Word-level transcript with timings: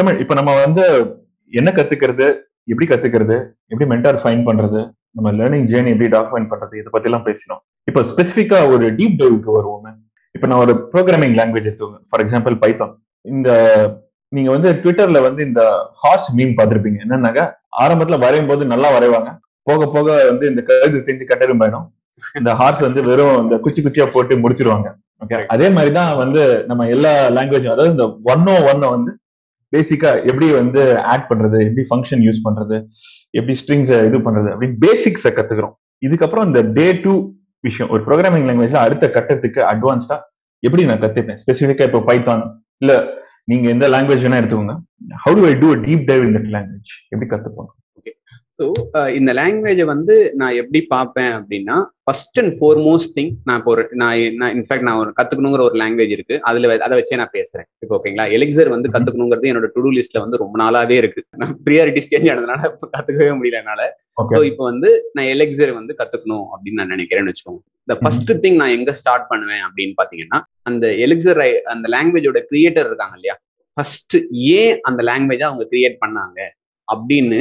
தமிழ் 0.00 0.20
இப்ப 0.22 0.34
நம்ம 0.38 0.50
வந்து 0.64 0.84
என்ன 1.52 1.68
கத்துக்கிறது 1.78 2.26
எப்படி 2.72 2.86
கத்துக்கிறது 2.90 3.36
எப்படி 3.72 3.86
மென்டார் 3.92 4.18
ஃபைன் 4.22 4.44
பண்றது 4.48 4.80
நம்ம 5.16 5.28
லேர்னிங் 5.38 5.66
ஜேர்னி 5.70 5.90
எப்படி 5.94 6.08
டாக்குமெண்ட் 6.14 6.48
பண்றது 6.52 6.74
இதை 6.80 6.90
பத்தி 6.94 7.08
எல்லாம் 7.08 7.24
பேசினோம். 7.26 7.60
இப்போ 7.88 8.00
ஸ்பெசிஃபிக்கா 8.10 8.58
ஒரு 8.74 8.84
டீப் 8.98 9.16
டைவுக்கு 9.20 9.50
வருவோமே. 9.56 9.92
இப்ப 10.34 10.46
நான் 10.50 10.62
ஒரு 10.64 10.74
ப்ரோக்ராமிங் 10.92 11.34
லாங்குவேஜ் 11.38 11.68
எடுத்துக்கோங்க. 11.68 12.00
ஃபார் 12.10 12.22
எக்ஸாம்பிள் 12.24 12.56
பைத்தான் 12.62 12.92
இந்த 13.24 13.50
நீங்க 14.32 14.50
வந்து 14.56 14.68
ட்விட்டர்ல 14.82 15.20
வந்து 15.28 15.42
இந்த 15.48 15.62
ஹார்ஸ் 16.02 16.28
மீம் 16.38 16.56
பார்த்துருப்பீங்க. 16.58 16.98
என்னன்னாக்கா 17.06 17.44
ஆரம்பத்துல 17.84 18.18
வரையும் 18.24 18.50
போது 18.50 18.72
நல்லா 18.72 18.90
வரைவாங்க. 18.96 19.30
போக 19.68 19.86
போக 19.94 20.08
வந்து 20.30 20.44
இந்த 20.52 20.62
கழுது 20.68 21.06
தெரிஞ்சு 21.06 21.30
கட்டரும் 21.30 21.62
பயணம் 21.62 21.86
இந்த 22.40 22.52
ஹார்ஸ் 22.60 22.82
வந்து 22.88 23.02
வெறும் 23.10 23.38
இந்த 23.44 23.56
குச்சி 23.64 23.82
குச்சியா 23.86 24.06
போட்டு 24.14 24.42
முடிச்சிருவாங்க. 24.44 24.88
ஓகே 25.24 25.46
அதே 25.54 25.68
மாதிரி 25.76 25.92
தான் 26.00 26.12
வந்து 26.22 26.42
நம்ம 26.70 26.86
எல்லா 26.96 27.12
லாங்குவேஜும் 27.38 27.74
அதாவது 27.74 27.94
இந்த 27.96 28.06
ஒன் 28.34 28.46
ஓ 28.52 28.56
ஒன்னை 28.70 28.88
வந்து 28.96 29.12
பேசிக்கா 29.76 30.10
எப்படி 30.30 30.46
வந்து 30.52 30.82
ஆட் 31.12 31.26
பண்றது 31.30 31.58
எப்படி 31.68 31.84
ஃபங்க்ஷன் 31.90 32.22
யூஸ் 32.26 32.40
பண்றது 32.46 32.76
எப்படி 33.38 33.54
ஸ்ட்ரிங்ஸை 33.60 33.98
இது 34.08 34.18
பண்றது 34.26 34.48
அப்படின்னு 34.52 34.78
பேசிக்ஸை 34.86 35.32
கத்துக்கிறோம். 35.38 35.74
இதுக்கப்புறம் 36.06 36.46
இந்த 36.50 36.62
டே 36.78 36.86
டூ 37.04 37.14
விஷயம் 37.66 37.90
ஒரு 37.94 38.02
ப்ரோக்ராமிங் 38.06 38.46
லாங்குவேஜ்ல 38.48 38.82
அடுத்த 38.86 39.10
கட்டத்துக்கு 39.16 39.60
அட்வான்ஸ்டா 39.72 40.16
எப்படி 40.66 40.84
நான் 40.90 41.02
கத்துப்பேன்? 41.02 41.40
ஸ்பெசிஃபிக்கா 41.42 41.86
இப்போ 41.90 42.00
பைத்தான் 42.08 42.42
இல்ல 42.82 42.92
நீங்க 43.50 43.66
எந்த 43.74 43.88
லாங்குவேஜ் 43.88 44.24
வேணா 44.24 44.40
எடுத்துக்கோங்க. 44.40 44.74
How 45.24 45.34
do 45.38 45.44
I 45.50 45.54
do 45.62 45.68
deep 45.86 46.02
dive 46.10 46.24
in 46.26 46.34
that 46.36 46.50
language 46.56 46.90
எப்படி 47.12 47.28
கத்துப்போம் 47.30 47.70
ஸோ 48.60 48.66
இந்த 49.18 49.30
லாங்குவேஜை 49.38 49.84
வந்து 49.90 50.14
நான் 50.40 50.56
எப்படி 50.62 50.80
பார்ப்பேன் 50.92 51.30
அப்படின்னா 51.36 51.76
ஃபர்ஸ்ட் 52.06 52.38
அண்ட் 52.40 52.52
ஃபோர்மோஸ்ட் 52.58 53.12
திங் 53.16 53.30
நான் 53.48 53.58
இப்போ 53.60 53.70
ஒரு 53.74 53.82
நான் 54.00 54.36
நான் 54.40 54.52
இன்ஃபேக்ட் 54.56 54.86
நான் 54.88 55.00
ஒரு 55.02 55.10
கத்துக்கணுங்கிற 55.18 55.62
ஒரு 55.68 55.76
லாங்குவேஜ் 55.82 56.12
இருக்கு. 56.16 56.36
அதுல 56.48 56.72
அதை 56.86 56.94
வச்சே 56.98 57.18
நான் 57.20 57.32
பேசுறேன். 57.38 57.66
இப்போ 57.84 57.94
ஓகேங்களா? 57.98 58.26
எலிக்சர் 58.36 58.70
வந்து 58.74 58.90
கத்துக்கணுங்கிறது 58.94 59.50
என்னோட 59.52 59.68
டு 59.76 59.92
லிஸ்ட்ல 59.98 60.22
வந்து 60.24 60.40
ரொம்ப 60.42 60.56
நாளாவே 60.62 60.96
இருக்கு. 61.02 61.22
நான் 61.42 61.54
ப்ரியாரிட்டிஸ் 61.68 62.10
சேஞ்ச் 62.12 62.30
ஆனதுனால 62.34 62.60
இப்போ 62.72 62.88
கத்துக்கவே 62.96 63.32
முடியல 63.38 63.60
என்னால. 63.62 63.82
ஸோ 64.34 64.40
இப்போ 64.50 64.62
வந்து 64.70 64.90
நான் 65.16 65.30
எலெக்சர் 65.34 65.72
வந்து 65.80 65.94
கத்துக்கணும் 66.02 66.46
அப்படின்னு 66.52 66.80
நான் 66.82 66.94
நினைக்கிறேன்னு 66.96 67.32
வச்சுக்கோங்க. 67.32 67.62
இந்த 67.86 67.96
ஃபர்ஸ்ட் 68.02 68.32
திங் 68.44 68.58
நான் 68.62 68.76
எங்க 68.78 68.92
ஸ்டார்ட் 69.00 69.28
பண்ணுவேன் 69.32 69.64
அப்படின்னு 69.68 69.94
பாத்தீங்கன்னா 70.00 70.40
அந்த 70.70 70.86
எலிக்சர் 71.06 71.42
அந்த 71.74 71.86
லாங்குவேஜோட 71.96 72.40
கிரியேட்டர் 72.52 72.88
இருக்காங்க 72.90 73.16
இல்லையா? 73.20 73.36
ஃபர்ஸ்ட் 73.76 74.16
ஏன் 74.60 74.76
அந்த 74.88 75.00
லாங்குவேஜை 75.10 75.46
அவங்க 75.50 75.66
கிரியேட் 75.74 76.02
பண்ணாங்க? 76.04 76.40
அப்படின்னு 76.88 77.40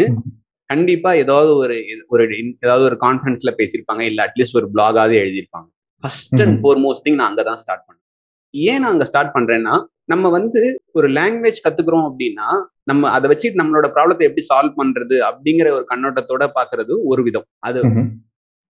கண்டிப்பா 0.70 1.12
ஏதாவது 1.12 1.56
ஒரு 1.56 1.76
ஒரு 2.08 2.24
ஏதாவது 2.60 2.84
ஒரு 2.84 2.98
கான்ஃபரன்ஸ்ல 3.00 3.52
பேசியிருப்பாங்க 3.58 4.02
இல்ல 4.02 4.20
அட்லீஸ்ட் 4.26 4.56
ஒரு 4.56 4.68
பிளாகாவது 4.74 5.16
எழுதியிருப்பாங்க. 5.22 5.68
ஃபர்ஸ்ட் 6.02 6.42
அண்ட் 6.42 6.64
ஃபோர்மோஸ்ட் 6.64 7.04
திங் 7.06 7.14
நான் 7.14 7.36
அங்கதான் 7.36 7.56
ஸ்டார்ட் 7.56 7.84
பண்ணேன். 7.88 8.06
ஏன் 8.50 8.80
நான் 8.80 8.92
அங்க 8.92 9.06
ஸ்டார்ட் 9.06 9.36
பண்றேன்னா 9.36 9.86
நம்ம 10.06 10.30
வந்து 10.30 10.82
ஒரு 10.92 11.08
லாங்குவேஜ் 11.08 11.64
கத்துக்கிறோம் 11.68 12.06
அப்படின்னா 12.10 12.48
நம்ம 12.84 13.10
அதை 13.10 13.26
வச்சுட்டு 13.32 13.60
நம்மளோட 13.62 13.88
ப்ராப்ளத்தை 13.96 14.26
எப்படி 14.30 14.46
சால்வ் 14.54 14.78
பண்றது 14.78 15.16
அப்படிங்கிற 15.30 15.70
ஒரு 15.70 15.86
கண்ணோட்டத்தோட 15.90 16.48
பாக்குறது 16.56 16.94
ஒரு 17.04 17.24
விதம். 17.24 17.46
அது 17.60 17.82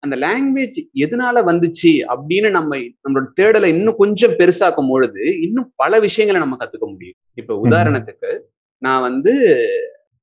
அந்த 0.03 0.15
லாங்குவேஜ் 0.17 0.77
எதனால 0.99 1.37
வந்துச்சு 1.51 1.91
அப்படின்னு 2.07 2.49
நம்ம 2.49 2.77
நம்மளோட 2.77 3.25
தேடலை 3.41 3.65
இன்னும் 3.65 3.95
கொஞ்சம் 3.97 4.31
பெருசாக்கும் 4.31 4.89
பொழுது 4.89 5.21
இன்னும் 5.41 5.73
பல 5.75 5.99
விஷயங்களை 5.99 6.47
நம்ம 6.47 6.65
கத்துக்க 6.65 6.85
முடியும். 6.91 7.17
இப்ப 7.33 7.59
உதாரணத்துக்கு 7.63 8.39
நான் 8.81 9.01
வந்து 9.01 9.33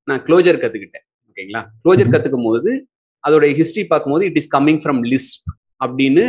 நான் 0.04 0.22
க்ளோஜர் 0.22 0.62
கத்துக்கிட்டேன். 0.62 1.06
ஓகேங்களா? 1.32 1.62
க்ளோஜர் 1.84 2.12
கத்துக்கும் 2.14 2.48
போது 2.48 2.70
அதோட 3.28 3.44
ஹிஸ்டரி 3.58 3.84
பார்க்கும்போது 3.86 4.24
it 4.24 4.36
is 4.36 4.48
coming 4.56 4.80
from 4.84 5.02
Lisp 5.12 5.44
அப்படின்னு 5.84 6.24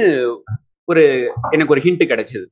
ஒரு 0.92 1.04
எனக்கு 1.50 1.74
ஒரு 1.76 1.82
ஹிண்ட் 1.82 2.04
கிடைச்சது. 2.12 2.46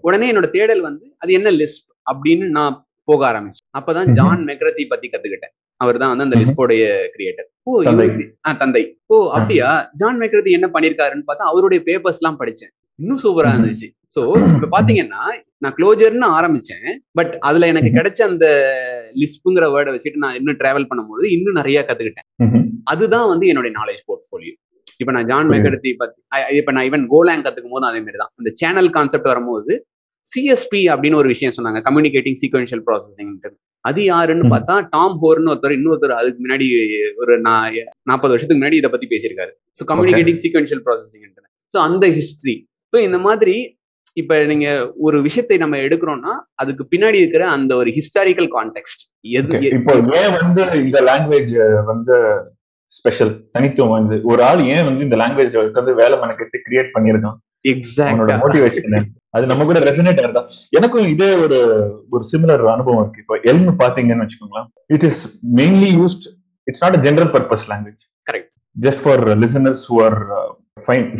உடனே 0.00 0.32
என்னோட 0.32 0.48
தேடல் 0.56 0.80
வந்து 0.80 1.14
அது 1.18 1.32
என்ன 1.32 1.50
லிஸ்ப் 1.50 1.88
அப்படின்னு 2.12 2.46
நான் 2.58 2.76
போக 3.04 3.22
ஆரம்பிச்சேன். 3.32 3.66
அப்பதான் 3.78 4.10
ஜான் 4.18 4.42
மெக்ரத்தி 4.44 4.84
பத்தி 4.88 5.08
கத்துக்கிட்டேன். 5.12 5.54
அவர் 5.76 5.96
தான் 5.96 6.16
வந்து 6.16 6.24
அந்த 6.26 6.36
லிஸ்போடைய 6.40 6.84
கிரியேட்டர் 7.14 7.48
ஓ 7.62 7.82
தந்தை. 8.62 8.82
ஓ 9.06 9.16
அப்படியா? 9.36 9.90
ஜான் 9.96 10.18
மெக்ரத்தி 10.18 10.50
என்ன 10.58 10.70
பண்ணிருக்காருன்னு 10.74 11.26
பார்த்தா 11.30 11.48
அவருடைய 11.52 11.80
பேப்பர்ஸ் 11.86 12.20
எல்லாம் 12.20 12.38
படிச்சேன். 12.40 12.72
இன்னும் 12.94 13.20
சூப்பரா 13.24 13.50
இருந்துச்சு. 13.54 13.88
சோ 14.14 14.20
இப்ப 14.54 14.68
பாத்தீங்கன்னா 14.76 15.22
நான் 15.64 15.74
க்ளோஜர்னு 15.78 16.28
ஆரம்பிச்சேன். 16.38 16.88
பட் 17.18 17.32
அதுல 17.48 17.66
எனக்கு 17.72 17.90
கிடைச்ச 17.98 18.20
அந்த 18.30 18.46
லிஸ்ப்புங்கிற 19.20 19.66
வேர்டை 19.74 19.92
வச்சுட்டு 19.94 20.22
நான் 20.24 20.36
இன்னும் 20.38 20.58
டிராவல் 20.62 20.88
பண்ணும்போது 20.90 21.26
இன்னும் 21.36 21.58
நிறைய 21.60 21.78
கத்துக்கிட்டேன். 21.88 22.28
அதுதான் 22.92 23.30
வந்து 23.32 23.46
என்னுடைய 23.52 23.72
நாலேஜ் 23.80 24.02
போர்ட்ஃபோலியோ 24.08 24.54
இப்ப 25.02 25.12
நான் 25.16 25.28
ஜான் 25.30 25.50
மெகர்த்தி 25.54 25.90
பத்தி 26.00 26.18
இப்ப 26.60 26.72
நான் 26.76 26.86
ஈவன் 26.88 27.04
கோலாங் 27.12 27.44
கத்துக்கும் 27.46 27.74
போது 27.76 27.86
அதே 27.90 28.00
மாதிரி 28.06 28.18
தான். 28.22 28.32
அந்த 28.40 28.50
சேனல் 28.60 28.90
கான்செப்ட் 28.96 29.30
வரும்போது 29.32 29.72
சிஎஸ்பி 30.26 30.80
அப்படின்னு 30.92 31.20
ஒரு 31.20 31.28
விஷயம் 31.34 31.54
சொன்னாங்க. 31.58 31.78
கம்யூனிகேட்டிங் 31.86 32.38
சீக்வன்ஷியல் 32.42 32.82
ப்ராசஸிங் 32.88 33.32
அது 33.84 34.00
யாருன்னு 34.12 34.46
பார்த்தா 34.52 34.74
டாம் 34.94 35.14
ஹோர்னு 35.20 35.50
ஒருத்தர் 35.52 35.74
இன்னொருத்தர் 35.76 36.18
அதுக்கு 36.20 36.40
முன்னாடி 36.44 36.66
ஒரு 37.22 37.34
நாற்பது 37.44 38.32
வருஷத்துக்கு 38.32 38.60
முன்னாடி 38.60 38.78
இதை 38.80 38.90
பத்தி 38.94 39.06
பேசியிருக்காரு. 39.12 39.52
So 39.78 39.84
communicating 39.90 40.40
sequential 40.44 40.82
processing 40.88 41.24
so 41.74 41.78
அந்த 41.88 42.06
ஹிஸ்டரி 42.18 42.56
ஸோ 42.92 42.98
இந்த 43.08 43.18
மாதிரி 43.26 43.56
இப்ப 44.16 44.38
நீங்க 44.44 44.68
ஒரு 44.98 45.18
விஷயத்தை 45.26 45.56
நம்ம 45.62 45.78
எடுக்கிறோம்னா 45.86 46.32
அதுக்கு 46.62 46.84
பின்னாடி 46.92 47.20
இருக்கிற 47.22 47.44
அந்த 47.56 47.72
ஒரு 47.76 47.90
ஹிஸ்டாரிக்கல் 47.98 48.48
கான்டெக்ட் 48.56 49.02
எது 49.40 49.60
இப்போ 49.78 49.94
ஏன் 50.22 50.32
வந்து 50.38 50.64
இந்த 50.84 51.00
லாங்குவேஜ் 51.10 51.54
வந்து 51.92 52.16
ஸ்பெஷல் 52.92 53.32
தனித்துவம் 53.54 53.96
வந்து 53.98 54.16
ஒரு 54.30 54.42
ஆள் 54.42 54.62
ஏன் 54.74 54.86
வந்து 54.88 55.02
இந்த 55.06 55.16
லாங்குவேஜ் 55.22 55.56
வந்து 55.80 55.94
வேலை 56.02 56.16
மெனக்கெட்டு 56.22 56.64
கிரியேட் 56.66 56.92
பண்ணிருக்கான் 56.96 57.38
எக்ஸாக்ட் 57.72 58.32
மோட்டிவேஷன் 58.42 59.08
அது 59.36 59.50
நம்ம 59.50 59.64
கூட 59.64 59.80
ரெசனேட் 59.88 60.20
ஆகுதா? 60.20 60.42
எனக்கும் 60.78 61.08
இதே 61.14 61.28
ஒரு 61.44 61.58
ஒரு 62.14 62.24
சிமிலர் 62.30 62.62
அனுபவம் 62.72 63.02
இருக்கு. 63.02 63.22
இப்போ 63.24 63.36
எல்ம் 63.50 63.76
பாத்தீங்கன்னு 63.82 64.24
வச்சுக்கோங்களேன். 64.24 64.68
It 64.96 65.04
is 65.08 65.20
mainly 65.58 65.90
used 65.98 66.26
it's 66.66 66.82
not 66.84 66.96
general 67.06 67.30
purpose 67.36 67.66
language 67.72 68.02
correct 68.26 68.50
just 68.76 69.02
for 69.04 69.22
listeners 69.44 69.82
who 69.90 69.98
are 70.06 70.18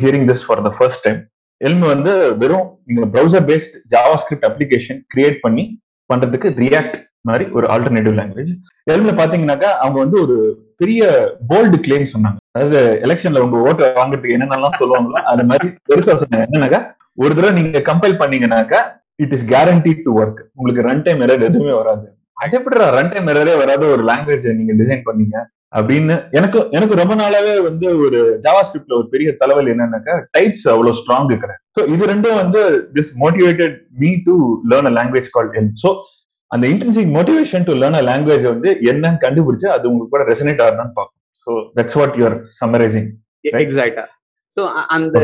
hearing 0.02 0.26
this 0.30 0.44
for 0.46 0.62
the 0.66 0.72
first 0.78 1.04
time 1.06 1.20
Elm 1.60 1.86
வந்து 1.92 2.12
வெறும் 2.42 2.68
நீங்க 2.88 3.04
browser 3.14 3.46
based 3.50 3.74
JavaScript 4.22 4.48
application 4.48 5.00
create 5.12 5.38
பண்ணி 5.44 5.64
பண்றதுக்கு 6.10 6.48
ரியாக்ட் 6.64 6.98
மாதிரி 7.28 7.44
ஒரு 7.56 7.66
ஆல்டர்னேட்டிவ் 7.74 8.14
லாங்குவேஜ் 8.18 8.52
எல்மில் 8.92 9.18
பாத்தீங்கன்னாக்கா 9.18 9.70
அவங்க 9.82 9.98
வந்து 10.04 10.16
ஒரு 10.24 10.36
பெரிய 10.82 11.02
போல்டு 11.50 11.78
கிளைம் 11.86 12.06
சொன்னாங்க. 12.12 12.38
அதாவது 12.56 12.78
எலெக்ஷன்ல 13.06 13.42
உங்க 13.46 13.56
ஓட்டை 13.68 13.88
வாங்குறதுக்கு 13.98 14.36
என்னென்னலாம் 14.36 14.78
சொல்லுவாங்களோ 14.80 15.20
அது 15.32 15.42
மாதிரி 15.50 15.68
பெருசா 15.88 16.14
சொன்னாங்க. 16.22 16.46
என்னன்னாக்கா 16.48 16.80
ஒரு 17.22 17.32
தடவை 17.36 17.52
நீங்க 17.58 17.82
compile 17.90 18.20
பண்ணீங்கன்னாக்கா 18.22 18.80
it 19.24 19.34
is 19.36 19.46
guarantee 19.52 19.92
to 20.04 20.12
work 20.20 20.40
உங்களுக்கு 20.56 20.86
ரன் 20.88 21.04
டைம் 21.06 21.22
எரர் 21.26 21.46
எதுவுமே 21.50 21.74
வராது. 21.80 22.06
அடைப்படுற 22.44 22.84
ரன் 22.96 23.12
டைம் 23.14 23.30
எரரே 23.32 23.54
வராத 23.62 23.82
ஒரு 23.94 24.02
லாங்குவேஜ் 24.10 24.46
நீங்க 24.60 24.74
டிசைன் 24.82 25.06
பண்ணீங்க. 25.08 25.36
அப்படின்னு 25.72 26.14
எனக்கு 26.38 26.58
எனக்கு 26.76 26.94
ரொம்ப 27.00 27.14
நாளாவே 27.20 27.52
வந்து 27.66 27.86
ஒரு 28.04 28.20
ஜாவா 28.46 28.62
ஸ்கிரிப்ட்ல 28.68 28.96
ஒரு 29.00 29.06
பெரிய 29.12 29.28
தலைவலி 29.42 29.70
என்னன்னாக்கா 29.74 30.14
டைப்ஸ் 30.36 30.64
அவ்வளவு 30.72 30.98
ஸ்ட்ராங் 31.00 31.28
இருக்கிறேன். 31.32 31.60
ஸோ 31.76 31.80
இது 31.94 32.10
ரெண்டும் 32.12 32.38
வந்து 32.42 32.62
this 32.96 33.12
motivated 33.24 33.76
me 34.02 34.10
to 34.28 34.34
learn 34.72 34.90
a 34.90 34.94
language 34.98 35.30
call 35.36 35.50
Elm 35.60 35.70
so 35.84 35.90
அந்த 36.50 36.64
intensive 36.74 37.08
motivation 37.18 37.66
to 37.68 37.74
learn 37.82 37.98
a 38.00 38.04
language 38.10 38.46
வந்து 38.52 38.70
என்னன்னு 38.92 39.22
கண்டுபிடிச்சு 39.26 39.68
அது 39.76 39.84
உங்களுக்கு 39.90 40.14
கூட 40.16 40.24
ரெசனேட் 40.32 40.62
ஆகுதான்னு 40.66 40.96
பார்க்கும் 41.00 41.18
so 41.46 41.50
that's 41.78 41.98
what 42.00 42.16
you're 42.20 42.38
summarising 42.60 43.08
exactly 43.64 44.06
so 44.56 44.62
அந்த 44.94 45.18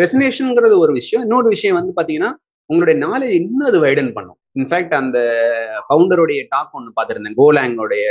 ரெசனேஷன்ங்கிறது 0.00 0.76
ஒரு 0.84 0.92
விஷயம். 1.00 1.22
இன்னொரு 1.26 1.48
விஷயம் 1.54 1.76
வந்து 1.78 1.92
பாத்தீங்கன்னா 1.98 2.30
உங்களுடைய 2.70 2.96
நாலேஜ் 3.06 3.34
இன்னும் 3.40 3.68
அது 3.70 3.78
வைடன் 3.84 4.10
பண்ணும். 4.16 4.38
இன்ஃபேக்ட் 4.58 4.94
அந்த 5.00 5.18
ஃபவுண்டருடைய 5.86 6.40
டாக் 6.54 6.74
ஒன்று 6.78 6.90
பார்த்துருந்தேன். 6.96 7.36
கோலாங்கோடைய 7.40 8.06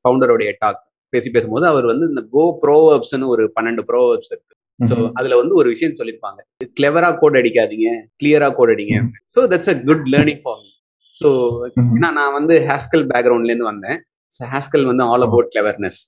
ஃபவுண்டருடைய 0.00 0.50
டாக் 0.62 0.82
பேசி 1.14 1.28
பேசும்போது 1.36 1.66
அவர் 1.72 1.86
வந்து 1.92 2.06
இந்த 2.12 2.22
கோ 2.34 2.44
ப்ரோவர்ப்ஸ்னு 2.64 3.30
ஒரு 3.34 3.44
பன்னெண்டு 3.56 3.84
ப்ரோவர்ப்ஸ் 3.90 4.32
இருக்கு. 4.32 4.50
ஸோ 4.80 4.94
அதுல 5.18 5.34
வந்து 5.40 5.54
ஒரு 5.60 5.68
விஷயம் 5.72 5.98
சொல்லியிருப்பாங்க 5.98 6.40
கிளவரா 6.78 7.10
கோட் 7.20 7.38
அடிக்காதீங்க 7.40 7.88
கிளியரா 8.20 8.48
கோட் 8.58 8.72
அடிங்க. 8.74 8.96
So 9.34 9.42
that's 9.52 9.72
a 9.74 9.76
good 9.88 10.06
learning 10.14 10.40
for 10.44 10.58
me 10.62 10.70
so 11.16 11.28
ஏன்னா 11.92 12.10
நான் 12.18 12.36
வந்து 12.38 12.54
ஹாஸ்கல் 12.70 13.04
பேக்ரவுண்ட்ல 13.12 13.52
இருந்து 13.52 13.70
வந்தேன். 13.72 13.98
ஹாஸ்கல் 14.54 14.86
வந்து 14.90 15.04
ஆல் 15.10 15.24
அபவுட் 15.26 15.50
கிளவர்னஸ் 15.52 16.00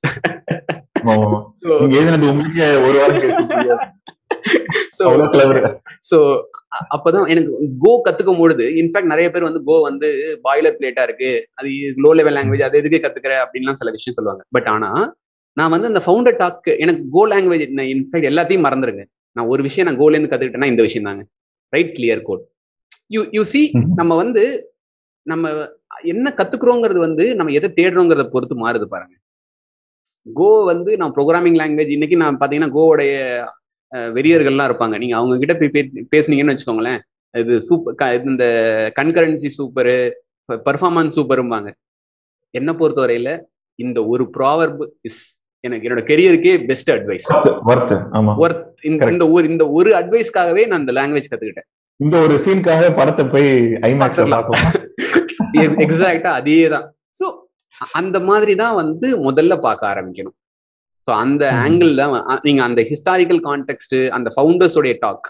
ஒரு 2.87 2.97
வாரம் 3.01 3.21
ஸோ 6.11 6.17
அப்பதான் 6.95 7.27
எனக்கு 7.33 7.51
கோ 7.85 7.93
கத்துக்கும் 8.07 8.41
பொழுது 8.43 8.65
இன்ஃபேக்ட் 8.83 9.13
நிறைய 9.13 9.27
பேர் 9.35 9.49
வந்து 9.49 9.63
கோ 9.69 9.77
வந்து 9.89 10.09
பாய்லர் 10.47 10.77
பிளேட்டா 10.79 11.05
இருக்கு. 11.09 11.31
அது 11.59 11.69
லோ 12.05 12.11
லெவல் 12.19 12.37
லாங்குவேஜ் 12.39 12.67
அது 12.69 12.81
எதுக்கு 12.83 13.01
கத்துக்கிற 13.05 13.35
அப்படின்லாம் 13.45 13.81
சில 13.81 13.93
விஷயம் 13.97 14.17
சொல்லுவாங்க. 14.19 14.43
பட் 14.57 14.69
ஆனா 14.75 14.91
நான் 15.57 15.73
வந்து 15.75 15.91
அந்த 15.91 16.01
ஃபவுண்டர் 16.07 16.39
டாக் 16.43 16.71
எனக்கு 16.85 17.03
கோ 17.17 17.25
லாங்குவேஜ் 17.33 17.65
இன்ஃபேக்ட் 17.95 18.31
எல்லாத்தையும் 18.33 18.67
மறந்துருங்க. 18.69 19.05
நான் 19.37 19.51
ஒரு 19.53 19.63
விஷயம் 19.69 19.89
நான் 19.89 20.01
கோலேருந்து 20.03 20.33
கத்துக்கிட்டேன்னா 20.33 20.73
இந்த 20.73 20.83
விஷயம் 20.89 21.09
தாங்க. 21.09 21.25
Right 21.73 21.93
clear 21.99 22.23
code 22.29 22.45
you 23.15 23.21
you 23.37 23.43
see 23.53 23.61
நம்ம 24.01 24.13
வந்து 24.23 24.43
நம்ம 25.27 25.47
என்ன 26.13 26.33
கத்துக்கிறோங்கிறது 26.39 27.01
வந்து 27.07 27.25
நம்ம 27.39 27.53
எதை 27.59 27.69
தேடுறோங்கிறத 27.79 28.25
பொறுத்து 28.35 28.57
மாறுது 28.63 28.87
பாருங்க. 28.95 29.15
கோ 30.27 30.49
வந்து 30.71 30.91
நான் 31.01 31.15
ப்ரோக்ராமிங் 31.17 31.59
லாங்குவேஜ் 31.61 31.93
இன்னைக்கு 31.97 32.17
நான் 32.23 32.39
பாத்தீங்கன்னா 32.41 32.75
கோவுடைய 32.77 33.13
வெறியர்கள்லாம் 34.17 34.69
இருப்பாங்க. 34.71 34.97
நீங்க 35.03 35.15
அவங்க 35.19 35.35
கிட்ட 35.43 35.55
போய் 35.61 36.07
பேசுனீங்கன்னு 36.15 36.55
வச்சுக்கோங்களேன். 36.55 37.01
இது 37.35 37.55
சூப்பர் 37.69 38.29
இந்த 38.33 38.45
கன்கரன்சி 38.99 39.51
சூப்பரு 39.59 39.97
பர்ஃபார்மன்ஸ் 40.69 41.17
சூப்பரும்பாங்க. 41.19 41.71
என்ன 42.55 42.71
பொறுத்தவரையில 42.81 43.31
இந்த 43.79 43.99
ஒரு 44.13 44.25
ப்ராவர்ப் 44.37 44.83
இஸ் 45.09 45.23
எனக்கு 45.65 45.87
என்னோட 45.87 46.03
கெரியருக்கே 46.11 46.53
பெஸ்ட் 46.69 46.91
அட்வைஸ் 46.95 47.27
ஒர்த் 48.43 48.85
இந்த 48.91 49.25
ஒரு 49.35 49.45
இந்த 49.53 49.65
ஒரு 49.79 49.91
அட்வைஸ்க்காகவே 50.01 50.63
நான் 50.71 50.83
இந்த 50.85 50.95
லாங்குவேஜ் 50.99 51.31
கத்துக்கிட்டேன். 51.31 51.69
இந்த 52.01 52.17
ஒரு 52.25 52.35
சீனுக்காக 52.45 52.89
படத்தை 53.01 53.25
போய் 53.35 53.51
ஐமேக்ஸ்ல 53.91 54.27
எக்ஸாக்டா 55.85 56.33
அதே 56.41 56.61
தான் 56.75 56.87
ஸோ 57.21 57.27
அந்த 58.01 58.17
மாதிரி 58.29 58.53
தான் 58.63 58.77
வந்து 58.83 59.09
முதல்ல 59.27 59.55
பார்க்க 59.67 59.93
ஆரம்பிக்கணும். 59.93 60.37
ஸோ 61.07 61.13
அந்த. 61.23 61.43
ஆங்கிள் 61.63 61.91
தான் 62.01 62.13
நீங்க 62.45 62.63
அந்த 62.63 62.81
ஹிஸ்டாரிக்கல் 62.91 63.41
கான்டெக்ட் 63.49 63.97
அந்த 64.17 64.29
ஃபவுண்டர்ஸோடைய 64.35 64.95
டாக் 65.01 65.27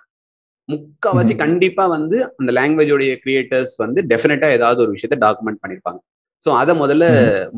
முக்காவாசி. 0.69 1.33
கண்டிப்பா 1.43 1.85
வந்து 1.97 2.17
அந்த 2.41 2.51
லாங்குவேஜோடைய 2.59 3.11
கிரியேட்டர்ஸ் 3.25 3.75
வந்து 3.83 4.01
டெஃபினட்டா 4.13 4.49
ஏதாவது 4.51 4.81
ஒரு 4.85 4.93
விஷயத்த 4.97 5.19
டாக்குமெண்ட் 5.25 5.61
பண்ணிருப்பாங்க 5.63 6.01
ஸோ 6.43 6.51
அதை 6.53 6.73
முதல்ல 6.81 7.05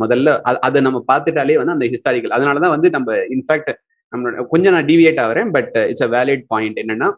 முதல்ல 0.03 0.33
அதை 0.67 0.79
நம்ம 0.81 0.99
பார்த்துட்டாலே 1.09 1.57
வந்து 1.61 1.77
அந்த 1.77 1.87
ஹிஸ்டாரிக்கல் 1.95 2.35
அதனால 2.37 2.61
தான் 2.65 2.75
வந்து 2.75 2.89
நம்ம 2.91 3.17
இன்ஃபேக்ட் 3.35 3.71
நம்மளோட 4.13 4.45
கொஞ்சம் 4.53 4.75
நான் 4.75 4.87
டிவியேட் 4.87 5.21
ஆகிறேன் 5.25 5.49
but 5.57 5.75
it's 5.91 6.07
a 6.07 6.11
valid 6.17 6.45
point 6.49 6.79
என்னன்னா 6.79 7.09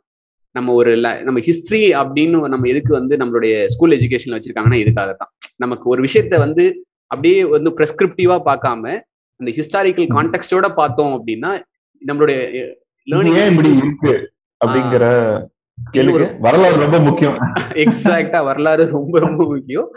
நம்ம 0.54 0.72
ஒரு 0.72 0.92
நம்ம 1.26 1.40
ஹிஸ்டரி 1.40 1.82
அப்படின்னு 2.00 2.38
நம்ம 2.54 2.68
எதுக்கு 2.68 2.92
வந்து 2.98 3.16
நம்மளுடைய 3.16 3.54
ஸ்கூல் 3.66 3.96
எஜுகேஷன்ல 3.98 4.38
வச்சிருக்காங்கன்னா 4.38 4.80
இதுக்காக 4.82 5.12
தான் 5.12 5.30
நமக்கு 5.58 5.86
ஒரு 5.88 6.00
விஷயத்த 6.02 6.38
வந்து 6.38 6.64
அப்படியே 7.10 7.38
வந்து 7.48 7.70
ப்ரெஸ்கிரிப்டிவா 7.78 8.36
பார்க்காம 8.48 8.82
அந்த 9.40 9.50
ஹிஸ்டாரிக்கல் 9.56 10.06
ம். 10.06 10.14
கான்டெக்ட்டோட 10.16 10.68
பார்த்தோம் 10.74 11.14
அப்படின்னா 11.16 11.50
நம்மளுடைய 12.02 12.38
லேர்னிங் 13.08 13.38
ஏன் 13.38 13.50
இப்படி 13.52 13.70
இருக்கு 13.76 14.12
அப்படிங்கிற 14.60 15.04
வரலாறு 16.40 16.76
ரொம்ப 16.76 16.98
முக்கியம். 17.00 17.36
எக்ஸாக்டா 17.84 18.40
வரலாறு 18.44 18.84
ரொம்ப 18.90 19.18
ரொம்ப 19.18 19.42
முக்கியம். 19.44 19.88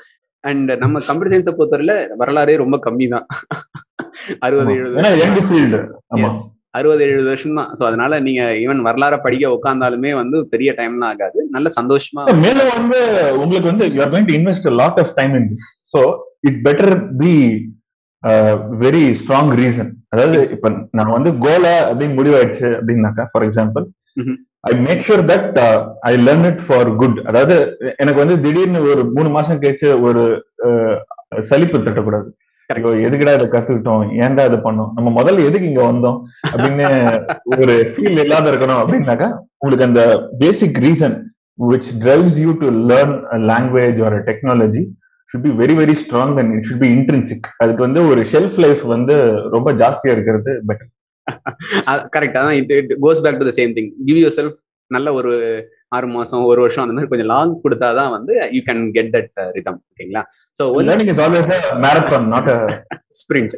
அண்ட் 0.44 0.72
நம்ம 0.78 1.00
கம்ப்யூட்டர் 1.00 1.34
சயின்ஸை 1.34 1.54
பொறுத்தவரையில 1.54 1.94
வரலாறே 2.18 2.56
ரொம்ப 2.57 2.78
கம்மி 2.78 3.07
தான். 3.07 3.25
அறுபது. 4.40 4.72
எழுபது. 4.74 4.98
அறுபது 6.74 7.01
எழுபது 7.04 7.28
வருஷம் 7.30 7.57
தான். 7.60 7.69
ஸோ 7.80 7.84
அதனால 7.86 8.19
நீங்க 8.19 8.44
ஈவன் 8.62 8.80
வரலாற 8.81 9.16
படிக்க 9.22 9.50
உட்காந்தாலுமே 9.50 10.12
வந்து 10.16 10.38
பெரிய 10.46 10.69
டைம்லாம் 10.72 11.10
ஆகாது. 11.10 11.39
நல்ல 11.50 11.69
சந்தோஷமா 11.75 12.24
மேல 12.39 12.63
வந்து 12.72 13.00
உங்களுக்கு 13.38 13.72
வந்து 13.72 13.88
you 13.94 14.01
are 14.01 14.12
going 14.13 14.30
to 14.31 14.36
invest 14.36 14.69
lot 14.75 15.00
of 15.00 15.13
time 15.16 15.36
in 15.36 15.48
this 15.51 15.68
so 15.94 16.01
it 16.42 16.60
better 16.66 16.94
be 17.18 17.34
very 18.84 19.04
strong 19.22 19.52
reason 19.62 19.92
அதாவது. 20.14 20.38
இப்ப 20.56 20.70
நான் 20.98 21.16
வந்து 21.16 21.31
கோலா 21.46 21.74
அப்படின்னு 21.90 22.18
முடிவாயிடுச்சு 22.20 22.68
அப்படின்னாக்கா 22.80 23.24
for 23.31 23.46
example. 23.48 23.86
I 24.70 24.72
make 24.86 25.04
sure 25.08 25.24
that 25.31 25.58
I 26.10 26.14
learn 26.28 26.46
it 26.52 26.62
for 26.68 26.90
good 27.02 27.20
அதாவது 27.30 27.56
எனக்கு 28.04 28.22
வந்து 28.24 28.38
திடீர்னு 28.46 28.81
ஒரு 28.94 29.04
மூணு 29.16 29.31
மாசம் 29.36 29.62
கழிச்சு 29.64 29.90
ஒரு 30.08 30.24
சலிப்பு 31.50 31.78
தட்டக்கூடாது. 31.80 32.30
எதுக்குடா 33.06 33.34
இதை 33.38 33.48
கத்துக்கிட்டோம்? 33.54 34.04
ஏன்டா 34.24 34.44
இதை 34.50 34.60
பண்ணோம்? 34.68 34.92
நம்ம 34.98 35.10
முதல்ல 35.18 35.48
எதுக்கு 35.50 35.70
இங்க 35.72 35.84
வந்தோம்? 35.92 36.20
அப்படின்னு 36.52 36.86
ஒரு 37.62 37.75
ஃபீல் 37.94 38.22
இல்லாத 38.24 38.52
இருக்கணும் 38.52 38.81
அப்படின்னாக்கா 38.81 39.30
உங்களுக்கு 39.58 39.90
அந்த 39.90 40.04
basic 40.44 40.81
reason 40.88 41.18
which 41.72 41.88
drives 42.04 42.36
you 42.44 42.52
to 42.62 42.68
learn 42.92 43.12
a 43.36 43.40
language 43.50 43.98
or 44.06 44.12
should 45.30 45.44
be 45.44 45.52
very 45.62 45.75
very 45.81 45.96
strong 45.96 46.31
and 46.40 46.50
it 46.58 46.66
should 46.68 46.81
be 46.86 46.90
intrinsic. 46.98 47.42
அதுக்கு 47.64 47.86
வந்து 47.88 48.02
ஒரு 48.12 48.22
ஷெல்ஃப் 48.34 48.58
லைஃப் 48.64 48.84
வந்து 48.96 49.16
ரொம்ப 49.56 49.70
ஜாஸ்தியா 49.81 50.14
இருக்கிறது 50.16 50.52
பெட்டர் 50.70 50.92
கரெக்ட் 52.16 52.38
அதான் 52.42 52.58
it 52.60 52.74
it 52.80 52.92
goes 53.06 53.24
back 53.25 53.40
to 53.42 53.48
the 53.50 53.54
same 53.60 53.74
thing 53.78 53.90
give 54.08 54.20
yourself 54.40 54.58
நல்ல 54.92 55.14
ஒரு 55.20 55.31
ஆறு 55.96 56.08
மாசம் 56.16 56.48
ஒரு 56.52 56.60
வருஷம் 56.64 56.84
அந்த 56.84 56.94
மாதிரி 56.96 57.12
கொஞ்சம் 57.12 57.31
லாங் 57.34 57.54
கொடுத்தாதான் 57.64 58.14
வந்து 58.18 58.34
you 58.56 58.62
can 58.70 58.84
get 58.98 59.12
that 59.16 59.31
rhythm 59.58 59.80
ஓகேங்களா 59.92 60.24
so 60.56 60.66
learning 60.90 61.12
is 61.14 61.22
always 61.25 61.50
marathon 61.86 62.28
not 62.36 62.52
sprint 63.22 63.54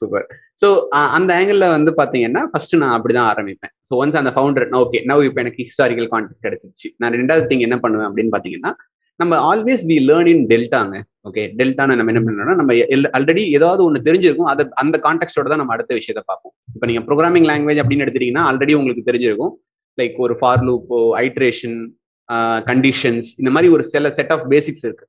super 0.00 0.26
so 0.62 0.68
அந்த 1.16 1.30
ஆங்கிள் 1.38 1.64
வந்து 1.76 1.92
பாத்தீங்கன்னா 2.00 2.42
ஃபர்ஸ்ட் 2.50 2.74
நான் 2.82 2.94
அப்படிதான் 2.96 3.28
ஆரம்பிப்பேன். 3.32 3.72
ஸோ 3.88 3.92
ஒன்ஸ் 4.02 4.18
அந்த 4.20 4.30
ஃபவுண்டர் 4.36 4.66
ஓகே 4.80 4.98
நவ் 5.10 5.22
இப்போ 5.28 5.40
எனக்கு 5.44 5.64
ஹிஸ்டாரிக்கல் 5.66 6.08
கான்டெக்ட் 6.12 6.44
கிடைச்சிருச்சு. 6.46 6.88
நான் 6.98 7.16
ரெண்டாவது 7.20 7.44
திங் 7.50 7.64
என்ன 7.68 7.78
பண்ணுவேன் 7.84 8.08
அப்படின்னு 8.08 8.34
பாத்தீங்கன்னா 8.36 8.72
நம்ம 9.20 9.34
ஆல்வேஸ் 9.50 9.82
வி 9.90 9.96
லேர்ன் 10.08 10.30
இன் 10.32 10.44
டெல்டாங்க 10.52 10.96
ஓகே 11.28 11.42
டெல்டான்னு 11.58 11.96
நம்ம 11.98 12.12
என்ன 12.12 12.20
பண்ணோம்னா 12.26 12.54
நம்ம 12.60 12.74
ஆல்ரெடி 13.18 13.42
ஏதாவது 13.56 13.80
ஒன்று 13.86 14.06
தெரிஞ்சிருக்கும். 14.06 14.50
அதை 14.52 14.62
அந்த 14.82 14.96
கான்டெக்ட்டோட 15.06 15.48
தான் 15.52 15.60
நம்ம 15.62 15.74
அடுத்த 15.76 15.92
விஷயத்தை 15.98 16.22
பார்ப்போம். 16.30 16.54
இப்போ 16.74 16.86
நீங்கள் 16.90 17.04
ப்ரோக்ராமிங் 17.08 17.48
லாங்குவேஜ் 17.50 17.80
அப்படின்னு 17.82 18.04
எடுத்துட்டீங்கன்னா 18.04 18.44
ஆல்ரெடி 18.50 18.74
உங்களுக்கு 18.80 19.04
தெரிஞ்சிருக்கும். 19.08 19.52
லைக் 19.98 20.16
ஒரு 20.26 20.34
ஃபார் 20.40 20.62
லூப்போ 20.68 21.00
ஐட்ரேஷன் 21.24 21.78
கண்டிஷன்ஸ் 22.68 23.28
இந்த 23.40 23.50
மாதிரி 23.54 23.68
ஒரு 23.76 23.84
சில 23.92 24.10
செட் 24.18 24.32
ஆஃப் 24.34 24.44
பேசிக்ஸ் 24.52 24.84
இருக்கு. 24.88 25.06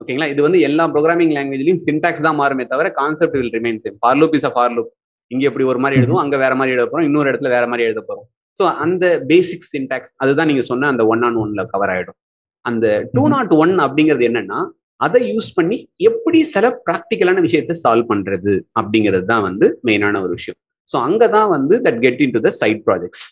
ஓகேங்களா 0.00 0.28
இது 0.32 0.40
வந்து 0.46 0.58
எல்லா 0.68 0.84
ப்ரோக்ராமிங் 0.94 1.32
லாங்குவேஜ்லையும் 1.36 1.82
சின்டாக்ஸ் 1.86 2.24
தான் 2.26 2.38
மாறுமே 2.40 2.64
தவிர 2.72 2.88
concept 3.00 3.36
will 3.38 3.52
remain 3.56 3.80
same 3.84 3.96
for 4.02 4.18
loop 4.20 4.34
is 4.38 4.46
a 4.50 4.52
for 4.56 4.72
loop 4.76 4.90
இங்கே 5.30 5.46
இப்படி 5.50 5.64
ஒரு 5.72 5.80
மாதிரி 5.84 5.98
எழுதுவோம் 6.00 6.22
அங்கே 6.24 6.38
வேற 6.44 6.52
மாதிரி 6.58 6.74
எழுத 6.74 6.84
போகிறோம் 6.86 7.08
இன்னொரு 7.08 7.30
இடத்துல 7.30 7.50
வேற 7.56 7.64
மாதிரி 7.70 7.86
எழுத 7.88 8.00
போகிறோம் 8.02 8.26
ஸோ 8.56 8.64
அந்த 8.84 9.04
பேசிக் 9.30 9.68
சின்டாக்ஸ் 9.72 10.12
அதுதான் 10.22 10.48
நீங்கள் 10.50 10.68
சொன்ன 10.70 10.88
அந்த 10.92 11.02
ஒன் 11.12 11.24
ஆன் 11.28 11.38
ஒன்ல 11.42 11.64
கவர் 11.72 11.92
ஆகிடும் 11.94 12.18
அந்த 12.64 12.86
டூ 13.16 13.24
நாட் 13.34 13.54
ஒன் 13.62 13.74
அப்படிங்கிறது 13.86 14.26
என்னன்னா 14.30 14.60
அதை 15.00 15.20
யூஸ் 15.32 15.50
பண்ணி 15.56 15.76
எப்படி 16.08 16.38
சில 16.54 16.68
ப்ராக்டிக்கலான 16.86 17.42
விஷயத்த 17.46 17.74
சால்வ் 17.82 18.10
பண்றது 18.12 18.54
அப்படிங்கிறது 18.80 19.26
தான் 19.32 19.44
வந்து 19.48 19.66
மெயினான 19.88 20.20
ஒரு 20.24 20.32
விஷயம். 20.38 20.58
ஸோ 20.88 20.96
அங்கதான் 21.08 21.50
வந்து 21.56 21.74
that 21.86 22.00
get 22.04 22.22
into 22.36 22.40
the 22.46 22.50
side 22.60 22.80
projects 22.88 23.26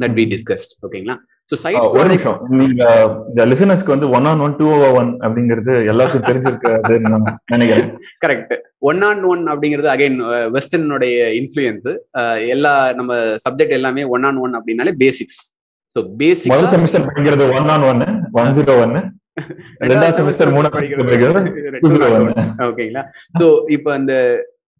that 0.00 0.16
we 0.18 0.24
discussed 0.32 0.72
ஓகேங்களா 0.86 1.16
ஸோ 1.50 1.54
சைட் 1.64 1.78
ஒரு 1.98 2.08
நிமிஷம். 2.12 2.38
நீங்க 2.60 2.82
இந்த 3.30 3.44
லிசனர்ஸ்க்கு 3.52 3.94
வந்து 3.94 4.08
one 4.16 4.26
on 4.30 4.42
one 4.46 4.56
two 4.60 4.68
one 5.00 5.10
அப்படிங்கிறது 5.26 5.72
எல்லாருக்கும் 5.92 6.26
தெரிஞ்சிருக்காதுன்னு 6.28 7.12
நான் 7.14 7.28
நினைக்கிறேன். 7.54 7.92
கரெக்ட் 8.24 8.54
ஒன் 8.90 9.02
ஆன் 9.10 9.22
ஒன் 9.32 9.44
அப்படிங்கிறது 9.52 9.90
அகைன் 9.94 10.18
வெஸ்டர்னுடைய 10.56 11.16
இன்ஃப்ளூயன்ஸ் 11.40 11.88
எல்லா 12.54 12.74
நம்ம 13.00 13.20
சப்ஜெக்ட் 13.46 13.78
எல்லாமே 13.80 14.04
ஒன் 14.16 14.26
ஆன் 14.30 14.40
ஒன் 14.46 14.56
அப்படின்னாலே 14.60 14.94
பேசிக்ஸ் 15.04 15.40
ஸோ 15.96 16.02
பேசிக் 16.22 16.52
முதல் 16.54 16.72
செமிஸ்டர் 16.74 17.08
படிக்கிறது 17.08 17.46
one 17.58 17.70
on 17.76 17.86
one 17.92 18.02
one 18.40 18.50
zero 18.56 18.74
one 18.82 18.94
ரெண்டாவது 19.90 20.14
semester, 20.18 20.46
மூணாவது 20.54 20.78
semester 20.80 21.04
படிக்கிறது 21.08 21.40
ஓகேங்களா 22.66 23.02
சோ 23.38 23.46
இப்போ 23.76 23.90
அந்த 23.98 24.12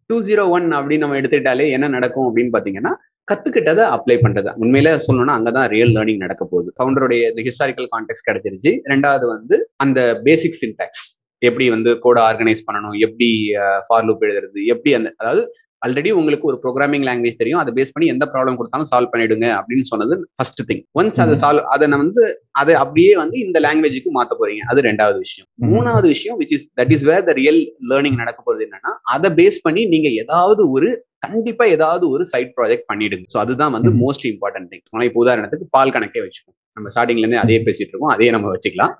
டூ 0.09 0.15
ஜீரோ 0.27 0.43
ஒன் 0.55 0.67
அப்படின்னு 0.77 1.03
நம்ம 1.03 1.17
எடுத்துக்கிட்டாலே 1.19 1.65
என்ன 1.75 1.89
நடக்கும் 1.95 2.27
அப்படின்னு 2.27 2.53
பாத்தீங்கன்னா 2.55 2.93
கத்துக்கிட்டதை 3.31 3.83
அப்ளை 3.95 4.15
பண்றது. 4.23 4.51
உண்மையில 4.63 4.89
சொல்லணும்னா 5.05 5.35
அங்கதான் 5.39 5.67
ரியல் 5.73 5.93
லேர்னிங் 5.95 6.23
நடக்க 6.25 6.43
போகுது. 6.51 6.69
ஃபவுண்டருடைய 6.77 7.21
இந்த 7.31 7.41
ஹிஸ்டாரிக்கல் 7.47 7.87
கான்டெக்ட் 7.93 8.27
கிடைச்சிருச்சு. 8.29 8.71
ரெண்டாவது 8.91 9.25
வந்து 9.33 9.57
அந்த 9.83 9.99
பேசிக் 10.25 10.57
சின்டாக்ஸ் 10.61 11.05
எப்படி 11.47 11.65
வந்து 11.75 11.91
கோட 12.05 12.17
ஆர்கனைஸ் 12.29 12.65
பண்ணணும்? 12.67 12.97
எப்படி 13.05 13.29
ஃபார் 13.87 14.05
லூப் 14.07 14.25
எழுதுறது? 14.27 14.59
எப்படி 14.73 14.91
அந்த 14.99 15.09
அதாவது 15.21 15.43
ஆல்ரெடி 15.85 16.09
உங்களுக்கு 16.19 16.45
ஒரு 16.51 16.57
ப்ரோக்ராமிங் 16.63 17.05
லாங்குவேஜ் 17.07 17.39
தெரியும். 17.41 17.59
அதை 17.61 17.71
பேஸ் 17.77 17.93
பண்ணி 17.95 18.07
எந்த 18.13 18.25
ப்ராப்ளம் 18.33 18.57
கொடுத்தாலும் 18.59 18.89
சால்வ் 18.91 19.11
பண்ணிடுங்க 19.13 19.47
அப்படின்னு 19.59 19.87
சொன்னது 19.91 20.15
ஃபர்ஸ்ட் 20.37 20.61
திங் 20.69 20.83
ஒன்ஸ் 20.99 21.19
அதை 21.25 21.35
சால்வ் 21.43 21.69
அதை 21.75 21.87
நான் 21.93 22.03
வந்து 22.05 22.25
அதை 22.61 22.75
அப்படியே 22.83 23.13
வந்து 23.23 23.37
இந்த 23.45 23.59
லாங்குவேஜுக்கு 23.67 24.11
மாத்த 24.17 24.37
போறீங்க. 24.41 24.63
அது 24.73 24.81
ரெண்டாவது 24.89 25.17
விஷயம். 25.25 25.47
மூணாவது 25.73 26.07
விஷயம் 26.15 26.37
which 26.41 26.55
is 26.57 26.67
that 26.81 26.93
is 26.97 27.05
where 27.11 27.25
the 27.29 27.35
real 27.41 27.61
learning 27.91 28.19
நடக்க 28.23 28.39
போறது 28.47 28.65
என்னன்னா 28.67 28.93
அதை 29.15 29.31
பேஸ் 29.41 29.59
பண்ணி 29.67 29.83
நீங்க 29.95 30.09
ஏதாவது 30.23 30.63
ஒரு 30.77 30.91
கண்டிப்பா 31.27 31.65
ஏதாவது 31.75 32.05
ஒரு 32.13 32.23
சைட் 32.33 32.53
ப்ராஜெக்ட் 32.57 32.89
பண்ணிடுங்க. 32.91 33.25
ஸோ 33.33 33.37
அதுதான் 33.43 33.73
வந்து. 33.77 33.89
மோஸ்ட் 34.03 34.25
இம்பார்ட்டன்ட் 34.33 34.69
திங் 34.71 35.07
இப்போ 35.09 35.19
உதாரணத்துக்கு 35.25 35.67
பால் 35.75 35.93
கணக்கே 35.95 36.21
வச்சுப்போம் 36.25 36.57
நம்ம 36.77 36.89
ஸ்டார்டிங்ல 36.93 37.23
இருந்து 37.25 37.39
அதே 37.43 37.57
பேசிட்டு 37.65 37.91
இருக்கோம். 37.93 38.13
அதே 38.15 38.27
நம்ம 38.35 38.47
வச்சுக்கலாம். 38.53 38.93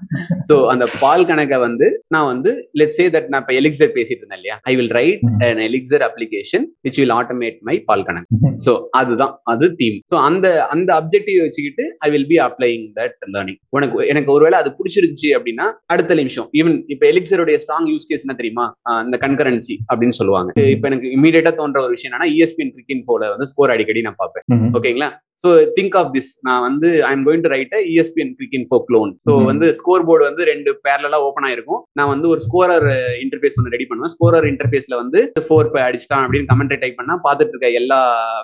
ஸோ 0.49 0.55
அந்த 0.73 0.85
பால் 1.03 1.25
கணக்கை 1.29 1.57
வந்து 1.65 1.87
நான் 2.13 2.27
வந்து 2.31 2.51
லெட் 2.79 2.95
சே 2.97 3.05
தட் 3.15 3.29
நான் 3.33 3.43
இப்போ 3.43 3.55
எலிக்சர் 3.59 3.93
பேசிட்டு 3.97 4.21
இருந்தேன் 4.23 4.39
இல்லையா? 4.41 4.55
I 4.71 4.73
will 4.79 4.93
write 4.99 5.23
an 5.47 5.61
Elixir 5.67 6.03
application 6.09 6.65
which 6.87 6.99
will 7.01 7.15
automate 7.19 7.57
my 7.69 7.75
பால் 7.89 8.05
கணக்கு. 8.09 8.51
ஸோ 8.65 8.73
அதுதான். 9.01 9.33
அது 9.53 9.67
தீம் 9.81 9.97
ஸோ 10.11 10.17
அந்த 10.27 10.47
அந்த 10.75 10.89
அப்ஜெக்டிவ் 11.01 11.39
வச்சுக்கிட்டு 11.45 11.85
I 12.07 12.09
will 12.15 12.27
be 12.33 12.39
applying 12.47 12.85
that 12.99 13.17
learning 13.35 13.59
உனக்கு 13.77 14.07
எனக்கு 14.13 14.31
ஒருவேளை 14.35 14.59
அது 14.61 14.71
பிடிச்சிருந்துச்சு 14.79 15.31
அப்படின்னா 15.39 15.67
அடுத்த 15.95 16.19
நிமிஷம். 16.21 16.47
ஈவன் 16.59 16.77
இப்போ 16.95 17.05
எலிக்சருடைய 17.11 17.57
ஸ்ட்ராங் 17.65 17.89
யூஸ் 17.93 18.07
கேஸ் 18.11 18.25
என்ன 18.27 18.37
தெரியுமா? 18.41 18.67
இந்த 19.07 19.17
கன்கரன்சி 19.25 19.77
அப்படின்னு 19.91 20.17
சொல்லுவாங்க. 20.21 20.49
இப்போ 20.75 20.87
எனக்கு 20.91 21.09
இமீடியட்டா 21.17 21.53
தோன்ற 21.61 21.79
ஒரு 21.85 21.93
விஷயம் 21.97 22.11
என்னன்னா 22.11 22.29
இஎஸ்பிஎன் 22.35 22.73
கிரிக்கின் 22.77 23.05
போல 23.11 23.29
வந்து 23.35 23.47
ஸ்கோர் 23.53 23.73
அடிக்கடி 23.75 24.03
நான் 24.07 24.19
பார்ப்பேன். 24.23 24.45
ஓகேங்களா 24.79 25.09
ஸோ 25.43 25.49
திங்க் 25.77 25.95
ஆஃப் 26.01 26.11
திஸ் 26.15 26.31
நான் 26.47 26.63
வந்து 26.67 26.89
I 27.07 27.11
am 27.17 27.25
going 27.27 27.43
to 27.45 27.51
write 27.53 27.75
ESPN 27.93 28.31
Cricinfo 28.59 28.77
clone 28.87 29.11
so. 29.25 29.31
வந்து 29.51 29.67
ஸ்கோர் 29.79 30.05
போர்டு 30.07 30.23
வந்து 30.29 30.43
ரெண்டு 30.51 30.71
பேரலா 30.85 31.19
ஓப்பன் 31.27 31.47
ஆயிருக்கும். 31.49 31.81
நான் 31.99 32.11
வந்து 32.13 32.27
ஒரு 32.33 32.41
ஸ்கோரர் 32.47 32.87
இன்டர்பேஸ் 33.23 33.57
ஒன்று 33.59 33.73
ரெடி 33.75 33.87
பண்ணுவேன். 33.89 34.13
ஸ்கோரர் 34.15 34.47
இன்டர்பேஸ்ல 34.51 34.97
வந்து 35.01 35.19
ஃபோர் 35.47 35.71
அடிச்சிட்டான் 35.85 36.23
அப்படின்னு 36.25 36.49
கமெண்ட் 36.51 36.75
டைப் 36.83 36.99
பண்ணா 36.99 37.17
பார்த்துட்டு 37.25 37.53
இருக்க 37.55 37.69
எல்லா 37.81 37.99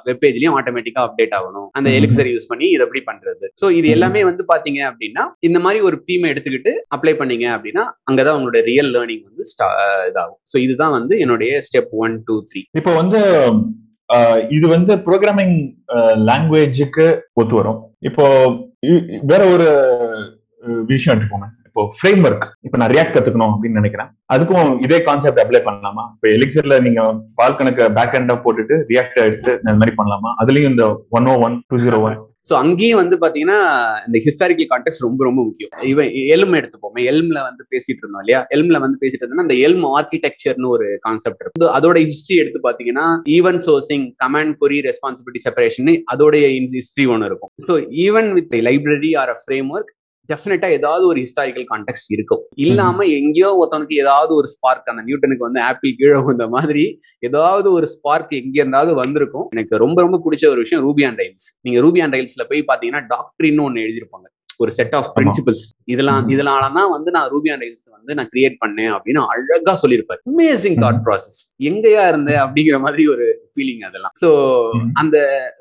வெப் 0.07 0.21
பேஜ்லயும் 0.23 0.57
ஆட்டோமேட்டிக்கா 0.59 1.03
அப்டேட் 1.07 1.35
ஆகணும். 1.39 1.67
அந்த. 1.77 1.89
எலிக்சர் 1.99 2.31
யூஸ் 2.33 2.49
பண்ணி 2.51 2.67
இதை 2.69 2.83
எப்படி 2.87 3.03
பண்றது? 3.09 3.45
ஸோ 3.61 3.65
இது 3.71 3.87
Mhm. 3.87 3.95
எல்லாமே 3.97 4.23
வந்து 4.29 4.43
பாத்தீங்க 4.51 4.81
அப்படின்னா 4.89 5.25
இந்த 5.47 5.59
மாதிரி 5.59 5.79
ஒரு 5.89 5.99
தீமை 6.05 6.29
எடுத்துக்கிட்டு 6.33 6.73
அப்ளை 6.95 7.13
பண்ணீங்க 7.21 7.47
அப்படின்னா 7.55 7.85
அங்கதான் 8.09 8.37
உங்களோட 8.37 8.61
ரியல் 8.69 8.91
லேர்னிங் 8.95 9.23
வந்து 9.29 9.45
இதாகும். 10.09 10.39
ஸோ 10.51 10.57
இதுதான் 10.65 10.95
வந்து 10.97 11.13
என்னுடைய 11.19 11.61
ஸ்டெப் 11.67 11.93
ஒன் 12.03 12.17
டூ 12.27 12.37
த்ரீ 12.51 12.63
இப்போ 12.79 12.93
வந்து 12.93 13.19
இது 14.57 14.65
வந்து 14.75 14.93
ப்ரோக்ராமிங் 15.07 15.55
லாங்குவேஜுக்கு 16.29 17.07
ஒத்து 17.41 17.55
வரும். 17.59 17.79
இப்போ 18.09 18.25
வேற 19.31 19.41
ஒரு 19.53 19.69
விஷயம் 20.91 21.13
எடுத்துக்கோங்க. 21.13 21.49
இப்போ 21.67 21.79
இப்போ 21.79 21.97
ஃப்ரேம் 21.97 22.23
ஒர்க் 22.27 22.45
இப்போ 22.65 22.77
நான் 22.79 22.91
ரியாக்ட் 22.93 23.13
கத்துக்கணும் 23.15 23.51
அப்படின்னு 23.53 23.79
நினைக்கிறேன். 23.79 24.09
அதுக்கும் 24.33 24.71
இதே 24.85 24.97
கான்செப்ட் 25.07 25.41
அப்ளை 25.43 25.59
பண்ணலாமா? 25.67 26.03
இப்போ 26.15 26.27
எலிக்சர்ல 26.37 26.77
நீங்க 26.85 27.01
பால் 27.39 27.55
கணக்கு 27.59 27.83
பேக் 27.97 28.15
ஹேண்டா 28.15 28.35
போட்டுட்டு 28.45 28.75
ரியாக்ட் 28.91 29.19
எடுத்து 29.27 29.51
இந்த 29.61 29.75
மாதிரி 29.81 29.93
பண்ணலாமா? 29.99 30.31
அதுலயும் 30.41 30.71
இந்த 30.73 30.85
one 31.17 31.29
o 31.33 31.35
one 31.45 31.55
two 31.69 31.77
zero 31.83 31.99
one 32.07 32.17
so 32.45 32.53
அங்கேயும் 32.55 32.99
வந்து 33.01 33.15
பாத்தீங்கன்னா 33.23 33.57
இந்த 34.07 34.17
ஹிஸ்டாரிக்கல் 34.25 34.69
கான்டெக்ட் 34.71 35.05
ரொம்ப 35.05 35.21
ரொம்ப 35.23 35.41
முக்கியம். 35.43 35.71
இவன் 35.83 36.09
எல்ம் 36.35 36.55
எடுத்துப்போமே. 36.59 37.01
எல்ம்ல 37.11 37.39
வந்து 37.47 37.63
பேசிட்டு 37.73 38.01
இருந்தோம் 38.03 38.23
இல்லையா? 38.23 38.39
எல்ம்ல 38.55 38.79
வந்து 38.79 38.97
பேசிட்டு 39.01 39.23
இருந்தோம்னா 39.23 39.45
அந்த 39.47 39.57
எல்ம் 39.67 39.85
ஆர்கிடெக்சர்னு 39.91 40.69
ஒரு 40.69 40.87
கான்செப்ட் 41.07 41.43
இருக்கு 41.43 41.69
அதோட 41.77 41.97
ஹிஸ்டரி 42.07 42.37
எடுத்து 42.43 42.61
பாத்தீங்கன்னா 42.67 43.05
event 43.37 43.61
sourcing 43.67 44.07
command 44.23 44.57
query 44.63 44.79
responsibility 44.89 45.43
separation 45.47 45.77
அதோடைய 46.13 46.45
ஹிஸ்டரி 46.77 47.07
ஒன்று 47.13 47.29
இருக்கும். 47.31 47.51
So 47.69 47.75
even 48.05 48.29
with 48.39 48.55
library 48.69 49.13
or 49.23 49.33
a 49.35 49.39
framework 49.75 49.91
டெஃபினட்டா 50.31 50.69
ஏதாவது 50.77 51.05
ஒரு 51.11 51.19
ஹிஸ்டாரிக்கல் 51.25 51.67
கான்டெக்ட் 51.71 52.09
இருக்கும். 52.15 52.41
இல்லாம 52.65 53.05
எங்கேயோ 53.19 53.51
ஒருத்தவனுக்கு 53.59 53.99
ஏதாவது 54.05 54.33
ஒரு 54.39 54.49
ஸ்பார்க் 54.55 54.91
அந்த 54.93 55.03
நியூட்டனுக்கு 55.09 55.47
வந்து 55.47 55.61
ஆப்பிள் 55.69 55.97
கீழே 55.99 56.19
வந்த 56.31 56.47
மாதிரி 56.55 56.85
ஏதாவது 57.29 57.67
ஒரு 57.77 57.89
ஸ்பார்க் 57.95 58.33
எங்க 58.41 58.55
இருந்தாவது 58.63 58.93
வந்திருக்கும். 59.03 59.47
எனக்கு 59.55 59.83
ரொம்ப 59.85 59.99
ரொம்ப 60.07 60.19
பிடிச்ச 60.25 60.45
ஒரு 60.55 60.63
விஷயம் 60.65 60.83
ரூபி 60.87 61.05
அண்ட் 61.09 61.21
ரைல்ஸ் 61.23 61.47
நீங்க 61.67 61.79
ரூபி 61.87 62.01
அண்ட் 62.05 62.17
ரைல்ஸ்ல 62.17 62.45
போய் 62.51 62.69
பாத்தீங்கன்னா 62.71 63.03
டாக்டரின்னு 63.15 63.65
ஒன்னு 63.69 63.85
எழுதியிருப்பாங்க. 63.85 64.27
ஒரு 64.63 64.71
செட் 64.77 64.95
ஆஃப் 64.97 65.09
பிரின்சிபல்ஸ் 65.17 65.65
இதெல்லாம் 65.93 66.25
இதனால 66.33 66.63
தான் 66.77 66.89
வந்து 66.93 67.09
நான் 67.15 67.27
ரூபி 67.33 67.49
அண்ட் 67.53 67.63
ரைல்ஸ் 67.65 67.85
வந்து 67.97 68.15
நான் 68.17 68.29
கிரியேட் 68.33 68.57
பண்ணேன் 68.63 68.91
அப்படின்னு 68.95 69.21
அழகா 69.33 69.73
சொல்லியிருப்பாரு. 69.83 70.19
அமேசிங் 70.31 70.75
தாட் 70.83 70.99
ப்ராசஸ் 71.05 71.37
எங்கயா 71.69 72.03
இருந்த 72.11 72.31
அப்படிங்கிற 72.45 72.79
மாதிரி 72.85 73.03
ஒரு 73.13 73.27
ஃபீலிங் 73.51 73.85
அதெல்லாம். 73.89 74.13
ஸோ 74.21 74.29
அந்த 75.01 75.17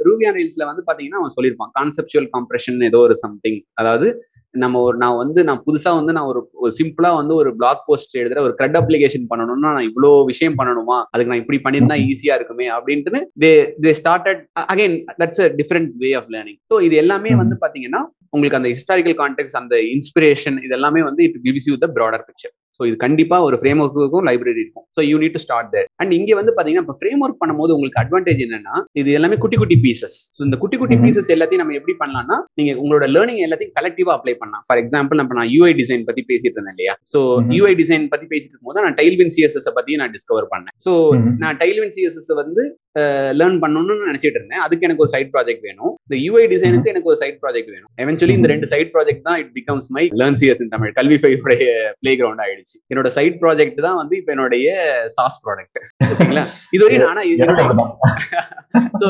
ரூபி 0.08 0.26
அண்ட் 0.30 0.38
ரைல்ஸ்ல 0.40 0.66
வந்து 0.70 0.84
பாத்தீங்கன்னா 0.88 1.20
அவன் 1.22 1.36
சொல்லியிருப்பான் 1.36 1.72
கான்செப்சுவல் 1.78 2.28
காம்ப்ரெஷன் 2.34 2.80
ஏதோ 2.90 3.00
ஒரு 3.06 3.16
சம்திங் 3.24 3.60
அதாவது 3.82 4.08
நம்ம 4.54 4.80
ஒரு 4.80 4.96
நான் 4.96 5.16
வந்து 5.16 5.40
நான் 5.44 5.62
புதுசா 5.66 5.90
வந்து 5.96 6.12
நான் 6.12 6.28
ஒரு 6.28 6.40
சிம்பிளா 6.78 7.10
வந்து 7.16 7.34
ஒரு 7.34 7.50
பிளாக் 7.56 7.82
போஸ்ட் 7.86 8.14
எழுதுற 8.16 8.38
ஒரு 8.38 8.54
கிரெட் 8.54 8.78
அப்ளிகேஷன் 8.80 9.26
பண்ணணும்னா 9.32 9.70
நான் 9.76 9.88
இவ்வளோ 9.88 10.10
விஷயம் 10.24 10.56
பண்ணணுமா? 10.60 10.98
அதுக்கு 11.12 11.32
நான் 11.32 11.42
இப்படி 11.42 11.58
பண்ணியிருந்தா 11.64 11.98
ஈஸியா 12.06 12.34
இருக்குமே? 12.34 12.66
அப்படின்ட்டு 12.68 13.20
they 13.42 13.50
they 13.84 13.92
started 13.92 14.40
again 14.66 14.96
that's 15.20 15.42
a 15.46 15.48
different 15.60 15.90
way 15.96 16.12
of 16.12 16.30
learning 16.34 16.58
so 16.72 16.78
இது 16.80 16.96
எல்லாமே 16.96 17.34
வந்து 17.34 17.56
பாத்தீங்கன்னா 17.64 18.02
உங்களுக்கு 18.32 18.58
அந்த 18.60 18.70
ஹிஸ்டாரிக்கல் 18.74 19.18
கான்டெக்ட் 19.22 19.60
அந்த 19.62 19.76
இன்ஸ்பிரேஷன் 19.94 20.58
இது 20.64 20.74
எல்லாமே 20.74 21.02
வந்து 21.02 21.22
it 21.28 21.38
gives 21.46 21.68
you 21.70 21.76
the 21.76 21.88
broader 21.98 22.24
picture 22.28 22.54
so 22.80 22.84
இது 22.88 22.96
கண்டிப்பா 23.04 23.36
ஒரு 23.46 23.56
ஃப்ரேம் 23.60 23.80
ஒர்க்குக்கும் 23.84 24.26
லைப்ரரி 24.28 24.60
இருக்கும். 24.64 24.84
So 24.96 25.00
you 25.10 25.16
need 25.22 25.34
to 25.36 25.42
start 25.44 25.70
there 25.74 25.86
and 26.02 26.12
இங்க 26.18 26.34
வந்து 26.40 26.52
பாத்தீங்கன்னா 26.56 26.84
இப்போ 26.86 26.96
ஃப்ரேம் 27.00 27.22
ஒர்க் 27.26 27.40
பண்ணும்போது 27.42 27.74
உங்களுக்கு 27.76 28.00
அட்வான்டேஜ் 28.02 28.42
என்னன்னா 28.46 28.74
இது 29.00 29.10
எல்லாமே 29.18 29.38
குட்டி 29.44 29.56
குட்டி 29.62 29.78
பீசஸ் 29.86 30.16
ஸோ 30.38 30.42
இந்த 30.48 30.58
குட்டி 30.62 30.78
குட்டி 30.82 30.98
பீசஸ் 31.04 31.30
எல்லாத்தையும் 31.36 31.62
நம்ம 31.62 31.76
எப்படி 31.80 31.96
பண்ணலாம்னா 32.02 32.38
நீங்க 32.60 32.72
உங்களோட 32.82 33.06
லேர்னிங் 33.14 33.42
எல்லாத்தையும் 33.46 33.74
கலெக்டிவா 33.78 34.12
அப்ளை 34.18 34.34
பண்ணலாம். 34.42 34.64
ஃபார் 34.68 34.80
எக்ஸாம்பிள் 34.82 35.20
நம்ம 35.22 35.38
நான் 35.40 35.50
யூஐ 35.56 35.72
டிசைன் 35.80 36.04
பத்தி 36.10 36.24
பேசிட்டு 36.30 36.56
இருந்தேன் 36.58 36.76
இல்லையா? 36.76 36.94
ஸோ 37.12 37.20
யூஐ 37.56 37.72
டிசைன் 37.82 38.04
பத்தி 38.14 38.26
பேசிட்டு 38.32 38.52
இருக்கும்போது 38.52 38.84
நான் 38.86 38.98
டைல்வின் 39.00 39.32
சிஎஸ்எஸ் 39.36 39.68
பத்தி 39.78 39.98
நான் 40.02 40.12
டிஸ்கவர் 40.16 40.48
பண்ணேன். 40.54 40.74
ஸோ 40.86 40.92
நான் 41.44 41.58
டைல்வின் 41.62 41.94
சிஎஸ்எஸ் 41.96 42.30
வந்து 42.42 42.62
லேர்ன் 43.40 43.58
பண்ணணும்னு 43.62 44.06
நினைச்சிட்டு 44.10 44.38
இருந்தேன். 44.40 44.62
அதுக்கு 44.66 44.86
எனக்கு 44.86 45.04
ஒரு 45.04 45.12
சைட் 45.14 45.30
ப்ராஜெக்ட் 45.34 45.64
வேணும். 45.68 45.92
இந்த 46.06 46.16
யூஐ 46.26 46.44
டிசைனுக்கு 46.52 46.90
எனக்கு 46.92 47.10
ஒரு 47.12 47.18
சைட் 47.22 47.38
ப்ராஜெக்ட் 47.42 47.70
வேணும். 47.74 47.90
எவென்ச்சுவலி 48.02 48.34
இந்த 48.38 48.48
ரெண்டு 48.52 48.68
சைட் 48.72 48.90
ப்ராஜெக்ட் 48.94 49.24
தான் 49.28 49.38
it 49.42 49.52
becomes 49.58 49.88
my 49.96 50.04
learn 50.22 50.38
CS 50.42 50.62
in 50.64 50.72
Tamil 50.74 50.92
கல்வி 50.98 51.18
ஃபைவுடைய 51.22 51.66
பிளே 52.02 52.14
கிரவுண்ட் 52.20 52.42
ஆயிடுச்சு. 52.44 52.76
என்னோட 52.92 53.10
சைட் 53.18 53.38
ப்ராஜெக்ட் 53.42 53.80
தான் 53.86 53.98
வந்து 54.00 54.16
இப்போ 54.20 54.32
என்னுடைய 54.36 54.68
சாஸ் 55.16 55.38
ப்ராடக்ட் 55.44 55.80
ஓகேங்களா? 56.12 56.44
இதுவரையும் 56.78 57.08
ஆனா 57.12 57.24
ஸோ 59.02 59.08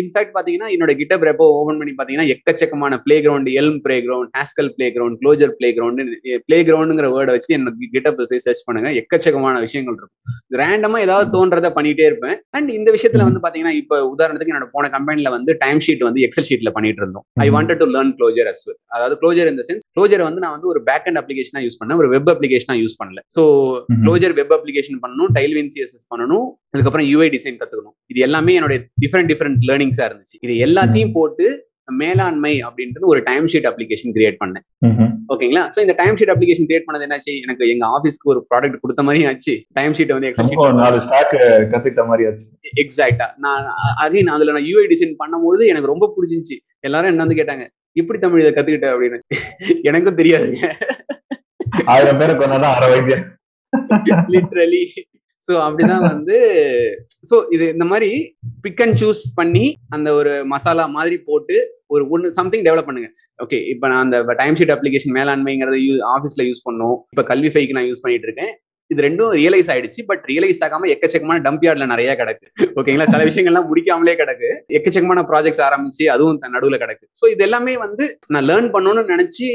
இன்ஃபேக்ட் 0.00 0.34
பாத்தீங்கன்னா 0.36 0.70
என்னோட 0.74 0.92
கிட்டப் 1.00 1.26
ரெப்போ 1.28 1.46
ஓபன் 1.60 1.78
பண்ணி 1.80 1.94
பாத்தீங்கன்னா 1.98 2.28
எக்கச்சக்கமான 2.34 3.00
playground 3.24 3.50
Elm 3.60 3.80
playground 4.06 4.32
Haskell 4.38 4.70
playground 4.96 5.18
Clojure 5.22 5.52
playground 5.78 6.00
play 6.48 6.58
கிரவுண்டுங்கிற 6.68 7.08
வேர்டை 7.16 7.34
வச்சு 7.36 7.54
என்னோட 7.58 7.90
கிட்டப் 7.96 8.18
போய் 8.30 8.44
சர்ச் 8.46 8.64
பண்ணுங்க. 8.68 8.88
எக்கச்சக்கமான 9.00 9.60
விஷயங்கள் 9.66 9.96
இருக்கும். 9.98 10.14
ரேண்டமா 10.60 10.98
ஏதாவது 11.06 11.28
தோன்றதை 11.36 11.70
பண்ணிட்டே 11.76 12.06
இருப்பேன். 12.10 12.36
அண்ட் 12.56 12.70
இந்த 12.78 12.88
விஷயத்துல 13.16 13.28
வந்து 13.30 13.42
பாத்தீங்கன்னா 13.44 13.74
இப்ப 13.82 13.98
உதாரணத்துக்கு 14.14 14.52
என்னோட 14.52 14.68
போன 14.74 14.88
கம்பெனில 14.96 15.30
வந்து 15.36 15.52
டைம் 15.62 15.80
ஷீட் 15.86 16.04
வந்து 16.08 16.20
எக்ஸல் 16.26 16.48
ஷீட்ல 16.48 16.70
பண்ணிட்டு 16.76 17.02
இருந்தோம். 17.02 17.24
I 17.44 17.48
wanted 17.56 17.80
to 17.82 17.88
learn 17.96 18.12
Clojure 18.18 18.48
as 18.52 18.62
well 18.68 18.78
அதாவது 18.96 19.16
க்ளோஜர் 19.22 19.50
இந்த 19.52 19.64
சென்ஸ் 19.68 19.84
க்ளோஜர் 19.98 20.24
வந்து 20.28 20.42
நான் 20.44 20.54
வந்து 20.56 20.70
ஒரு 20.72 20.82
பேக் 20.88 21.06
அண்ட் 21.10 21.20
அப்ளிகேஷனா 21.22 21.62
யூஸ் 21.66 21.78
பண்ணேன் 21.80 22.00
ஒரு 22.02 22.10
வெப் 22.14 22.30
அப்ளிகேஷனா 22.34 22.76
யூஸ் 22.82 22.96
பண்ணல. 23.00 23.22
ஸோ 23.36 23.44
க்ளோஜர் 24.04 24.34
வெப் 24.40 24.54
அப்ளிகேஷன் 24.58 25.00
பண்ணணும் 25.04 25.30
டைல்வின் 25.38 25.70
சிஎஸ்எஸ் 25.76 26.08
பண்ணணும் 26.14 26.46
அதுக்கப்புறம் 26.74 27.08
யூஐ 27.12 27.28
டிசைன் 27.36 27.58
கத்துக்கணும். 27.62 27.96
இது 28.12 28.20
எல்லாமே 28.28 28.54
என்னோட 28.60 28.76
டிஃப்ரெண்ட் 29.04 29.30
டிஃப்ரெண்ட் 29.32 29.62
லேர்னிங்ஸா 29.70 30.06
இருந்துச்சு. 30.08 30.36
இது 30.46 30.54
எல்லாத்தையும் 30.68 31.14
போட்டு 31.18 31.46
மேலாண்மை 32.00 32.52
அப்படின்றது 32.68 33.10
ஒரு 33.12 33.20
டைம் 33.28 33.46
ஷீட் 33.52 33.68
அப்ளிகேஷன் 33.70 34.14
கிரியேட் 34.16 34.38
பண்ணேன் 34.42 34.64
ஓகேங்களா? 35.34 35.62
சோ 35.74 35.78
இந்த 35.84 35.94
டைம் 36.00 36.16
ஷீட் 36.18 36.32
அப்ளிகேஷன் 36.34 36.66
கிரியேட் 36.68 36.86
பண்ணது 36.88 37.04
என்னாச்சு? 37.06 37.32
எனக்கு 37.44 37.64
எங்க 37.74 37.84
ஆபீஸ்க்கு 37.96 38.30
ஒரு 38.32 38.40
ப்ராடக்ட் 38.50 38.82
கொடுத்த 38.82 39.02
மாதிரி 39.08 39.24
ஆச்சு. 39.30 39.54
டைம் 39.78 39.94
ஷீட் 39.98 40.12
வந்து 40.16 40.30
கத்துக்கிட்ட 41.72 42.04
மாதிரி 42.10 42.26
ஆச்சு. 42.30 42.46
எக்ஸாக்டா 42.82 43.26
நான் 43.46 43.66
அகைன் 44.04 44.30
அதுல 44.36 44.54
நான் 44.56 44.68
யூஐ 44.70 44.86
டிசைன் 44.94 45.16
பண்ணும்போது 45.22 45.64
எனக்கு 45.72 45.92
ரொம்ப 45.92 46.08
பிடிச்சிருந்துச்சு 46.14 46.58
எல்லாரும் 46.88 47.10
என்ன 47.12 47.24
வந்து 47.26 47.38
கேட்டாங்க 47.40 47.66
எப்படி 48.02 48.18
தமிழ் 48.22 48.42
இதை 48.44 48.52
கத்துக்கிட்ட? 48.54 48.88
அப்படின்னு. 48.94 49.18
எனக்கும் 49.90 50.18
தெரியாதுங்க. 50.20 50.70
ஆயிரம் 51.92 52.20
பேரை 52.22 52.34
கொண்டாதான் 52.34 52.74
அரை 52.76 52.88
வைத்தியம் 52.94 53.24
லிட்ரலி 54.34 54.84
ஸோ 55.48 55.54
அப்படிதான் 55.64 56.04
வந்து 56.12 56.36
ஸோ 57.30 57.36
இது 57.54 57.64
இந்த 57.74 57.86
மாதிரி 57.90 58.10
பிக் 58.64 58.80
அண்ட் 58.84 58.96
சூஸ் 59.02 59.22
பண்ணி 59.38 59.64
அந்த 59.96 60.08
ஒரு 60.20 60.32
மசாலா 60.52 60.84
மாதிரி 60.96 61.16
போட்டு 61.28 61.56
ஒரு 61.94 62.02
ஒன்று 62.14 62.28
சம்திங் 62.38 62.66
டெவலப் 62.68 62.88
பண்ணுங்க. 62.88 63.08
ஓகே 63.44 63.58
இப்போ 63.72 63.86
நான் 63.92 64.04
அந்த 64.04 64.36
டைம் 64.42 64.56
ஷீட் 64.58 64.74
அப்ளிகேஷன் 64.74 65.14
மேலாண்மைங்கிறது 65.18 65.78
யூ 65.86 65.94
ஆஃபீஸ்ல 66.14 66.44
யூஸ் 66.50 66.62
பண்ணோம். 66.68 66.96
இப்போ 67.14 67.24
கல்வி 67.30 67.50
ஃபைக்கு 67.54 67.76
நான் 67.78 67.88
யூஸ் 67.90 68.02
பண்ணிட்டு 68.04 68.28
இருக்கேன். 68.28 68.52
இது 68.92 69.00
ரெண்டும் 69.06 69.32
ரியலைஸ் 69.40 69.68
ஆயிடுச்சு 69.72 70.00
பட் 70.10 70.24
ரியலைஸ் 70.30 70.60
ஆகாம 70.66 70.88
எக்கச்சக்கமான 70.94 71.40
டம்ப் 71.46 71.64
யார்ட்ல 71.66 71.86
நிறைய 71.92 72.10
கிடக்கு. 72.20 72.46
ஓகேங்களா 72.80 73.06
சில 73.14 73.22
விஷயங்கள்லாம் 73.28 73.66
முடிக்காமலே 73.70 74.14
கிடக்கு. 74.20 74.50
எக்கச்சக்கமான 74.78 75.24
ப்ராஜெக்ட்ஸ் 75.30 75.64
ஆரம்பிச்சு 75.68 76.04
அதுவும் 76.14 76.38
நடுவில் 76.56 76.82
கிடக்கு. 76.84 77.04
ஸோ 77.20 77.24
இது 77.34 77.44
எல்லாமே 77.48 77.74
வந்து 77.86 78.06
நான் 78.34 78.46
லேர்ன் 78.50 78.70
பண்ணணும்னு 78.76 79.12
நினைச்சு 79.14 79.48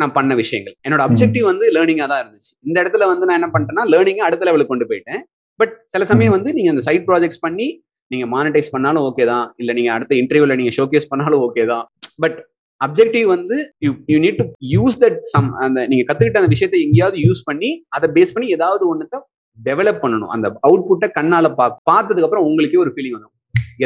நான் 0.00 0.14
பண்ண 0.18 0.32
விஷயங்கள். 0.42 0.74
என்னோட 0.86 1.02
அப்ஜெக்டிவ் 1.08 1.44
வந்து 1.52 1.66
லேர்னிங்கா 1.76 2.06
தான் 2.12 2.22
இருந்துச்சு. 2.22 2.52
இந்த 2.68 2.76
இடத்துல 2.82 3.06
வந்து 3.12 3.26
நான் 3.28 3.38
என்ன 3.40 3.48
பண்ணிட்டேன்னா 3.54 3.84
லேர்னிங் 3.92 4.22
அடுத்த 4.28 4.46
லெவலுக்கு 4.48 4.72
கொண்டு 4.72 4.88
போயிட்டேன். 4.90 5.20
பட் 5.60 5.74
சில 5.92 6.04
சமயம் 6.12 6.34
வந்து 6.36 6.50
நீங்க 6.56 6.70
அந்த 6.74 6.82
சைட் 6.88 7.06
ப்ராஜெக்ட்ஸ் 7.10 7.42
பண்ணி 7.46 7.68
நீங்க 8.12 8.26
மானிட்டைஸ் 8.34 8.72
பண்ணாலும் 8.74 9.04
ஓகே 9.08 9.24
தான். 9.32 9.46
இல்ல 9.62 9.70
நீங்க 9.78 9.90
அடுத்த 9.96 10.12
இன்டர்வியூல 10.22 10.56
நீங்க 10.60 10.72
ஷோகேஸ் 10.78 11.10
பண்ணாலும் 11.12 11.42
ஓகே 11.46 11.64
தான். 11.72 11.84
பட் 12.24 12.38
அப்ஜெக்டிவ் 12.80 13.26
வந்து 13.34 13.56
you 13.84 13.90
you 14.12 14.18
need 14.24 14.38
to 14.40 14.46
use 14.74 14.96
that 15.04 15.18
some 15.34 15.48
அந்த 15.66 15.86
நீங்க 15.92 16.04
கத்துக்கிட்ட 16.08 16.42
அந்த 16.42 16.52
விஷயத்தை 16.54 16.80
எங்கேயாவது 16.86 17.18
யூஸ் 17.26 17.42
பண்ணி 17.48 17.70
அதை 17.96 18.08
பேஸ் 18.16 18.34
பண்ணி 18.34 18.48
ஏதாவது 18.56 18.84
ஒண்ணுத்த 18.92 19.20
டெவலப் 19.58 20.02
பண்ணணும். 20.04 20.32
அந்த 20.34 20.46
அவுட்புட்டை 20.68 21.08
கண்ணால 21.18 21.46
பா 21.58 21.66
பார்த்ததுக்கு 21.90 22.26
அப்புறம் 22.28 22.46
உங்களுக்கே 22.48 22.82
ஒரு 22.84 22.92
ஃபீலிங் 22.94 23.16
வரும். 23.18 23.34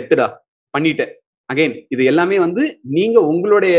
எத்துடா 0.00 0.26
பண்ணிட்டேன். 0.74 1.12
அகைன் 1.50 1.74
இது 1.94 2.02
எல்லாமே 2.10 2.36
வந்து 2.46 2.64
நீங்க 2.96 3.18
உங்களுடைய 3.32 3.76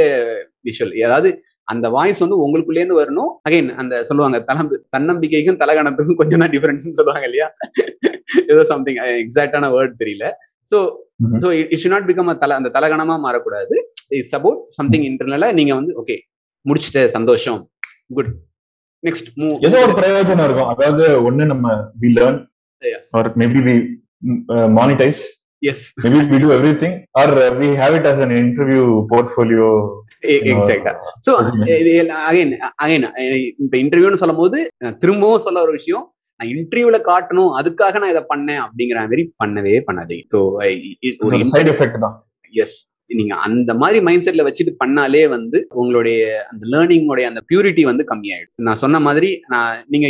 விஷுவல் 0.67 0.95
அதாவது 1.07 1.29
அந்த 1.73 1.87
வாய்ஸ் 1.95 2.21
வந்து 2.23 2.37
உங்களுக்குள்ளேருந்து 2.45 2.97
வரணும். 3.01 3.31
அகைன் 3.47 3.69
அந்த 3.81 3.95
சொல்லுவாங்க 4.09 4.37
தலம் 4.49 4.71
தன்னம்பிக்கைக்கும் 4.95 5.59
தலகணத்துக்கும் 5.63 6.19
கொஞ்சம் 6.21 6.41
தான் 6.43 6.53
டிஃபரன்ஸ் 6.55 6.99
சொல்லுவாங்க 6.99 7.25
இல்லையா? 7.29 7.47
ஏதோ 8.51 8.61
சம்திங் 8.73 8.99
எக்ஸாக்டான 9.23 9.69
வேர்ட் 9.75 9.95
தெரியல. 10.03 10.27
So 10.71 10.77
so 11.43 11.47
it 11.73 11.81
should 11.81 11.93
not 11.95 12.07
become 12.11 12.31
தல 12.43 12.55
அந்த 12.59 12.69
தலகணமா 12.77 13.17
மாறக்கூடாது. 13.25 13.75
இட்ஸ் 14.19 14.37
அபவுட் 14.39 14.61
சம்திங் 14.77 15.05
இன்டர்னலா 15.09 15.49
நீங்க 15.59 15.73
வந்து 15.79 15.93
ஓகே 16.03 16.17
முடிச்சிட்ட 16.65 17.03
சந்தோஷம். 17.17 17.59
குட் 18.17 18.31
நெக்ஸ்ட் 19.03 19.29
மூவ் 19.41 19.55
ஏதோ 19.67 19.77
ஒரு 19.87 19.93
பிரயோஜனம் 19.99 20.45
இருக்கும். 20.47 20.71
அதாவது 20.73 21.05
ஒண்ணு 21.27 21.45
நம்ம 21.53 21.67
we 22.03 22.11
learn 22.19 22.39
or 23.19 23.29
maybe 23.43 23.61
we 23.67 23.75
monetise 24.79 25.21
as 25.69 25.83
maybe 26.03 26.19
we 26.31 26.37
do 26.43 26.49
everything 26.55 26.93
or 27.19 27.25
uh, 27.41 27.49
we 27.59 27.67
have 27.81 27.93
it 27.97 28.05
as 28.11 28.19
an 28.25 28.31
interview 28.43 28.83
portfolio 29.11 29.67
எக்ஸாக்டா 30.51 30.93
சோ 31.25 31.31
அகைன் 32.29 32.59
அகைன் 32.83 33.05
இப்ப 33.63 33.77
இன்டர்வியூன்னு 33.77 34.23
சொல்லும் 34.23 34.35
போது 34.35 34.69
திரும்பவும் 35.03 35.39
சொல்ல 35.39 35.61
ஒரு 35.61 35.71
விஷயம். 35.71 36.13
நான் 36.39 36.55
இன்டர்வியூல 36.55 36.99
காட்டணும் 37.09 37.51
அதுக்காக 37.59 38.01
நான் 38.01 38.09
இதை 38.09 38.23
பண்ணேன் 38.33 38.65
அப்படிங்கிற 38.65 39.03
மாதிரி 39.03 39.33
பண்ணவே 39.43 39.83
பண்ணாதீங்க. 39.89 40.25
ஸோ 40.33 40.39
ஒரு 41.27 41.37
சைடு 41.55 41.73
எஃபெக்ட் 41.73 42.05
தான். 42.05 42.25
எஸ் 42.53 42.89
நீங்க 43.09 43.35
அந்த 43.45 43.73
மாதிரி 43.73 44.01
மைண்ட் 44.07 44.25
செட்ல 44.25 44.47
வச்சுட்டு 44.47 44.73
பண்ணாலே 44.83 45.29
வந்து 45.29 45.67
உங்களுடைய 45.73 46.45
அந்த 46.51 46.67
லேர்னிங்கோடைய 46.73 47.31
அந்த 47.31 47.41
பியூரிட்டி 47.49 47.83
வந்து 47.89 48.03
கம்மியாயிடும். 48.11 48.65
நான் 48.67 48.75
சொன்ன 48.75 48.99
மாதிரி 49.07 49.41
நான் 49.53 49.85
நீங்க 49.87 50.07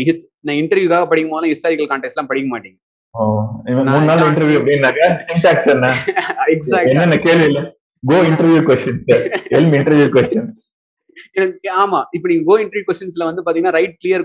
நான் 0.48 0.62
இன்டர்வியூக்காக 0.62 1.08
படிக்கும் 1.13 1.36
போது 1.36 1.53
ஹிஸ்டாரிக்கல் 1.53 1.91
கான்டெக்ட் 1.91 2.18
எல்லாம் 2.18 2.32
படிக்க 2.32 2.56
மாட்டீங்க. 2.56 2.77
கோ 8.03 8.17
interview 8.29 8.62
questions 8.70 9.08
Elm 9.58 9.74
interview 9.79 10.10
questions 10.17 10.58
எனக்கு 11.39 11.70
ஆமா 11.81 12.00
இப்ப 12.15 12.25
நீங்க 12.31 12.43
கோ 12.50 12.55
இன்டர்வியூ 12.63 12.86
கொஸ்டின்ஸ்ல 12.88 13.25
வந்து 13.29 13.43
பாத்தீங்கன்னா 13.46 13.75
write 13.77 13.98
clear 14.03 14.24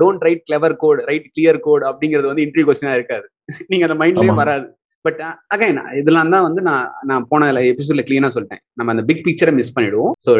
don't 0.00 0.24
write 0.26 0.44
clever 0.48 0.74
code 0.82 1.00
write 1.10 1.28
clear 1.34 1.58
code 1.66 1.84
அப்படிங்கிறது 1.90 2.30
வந்து 2.30 2.44
இன்டர்வியூ 2.46 2.68
கொஸ்டினா 2.68 2.94
இருக்காது. 2.98 3.26
நீங்க 3.70 3.86
அந்த 3.88 3.96
மைண்ட்லயே 4.02 4.34
வராது. 4.42 4.66
பட் 5.04 5.20
அகைன் 5.54 5.78
இதெல்லாம் 6.00 6.32
தான் 6.34 6.44
வந்து 6.46 6.60
நான் 6.68 6.90
நான் 7.10 7.24
போன 7.30 7.48
எபிசோட்ல 7.70 8.02
கிளீனா 8.08 8.28
சொல்லிட்டேன். 8.34 8.62
நம்ம 8.78 8.92
அந்த 8.94 9.04
பிக் 9.08 9.24
பிக்சரை 9.26 9.52
மிஸ் 9.58 9.74
பண்ணிடுவோம். 9.76 10.12
So 10.26 10.32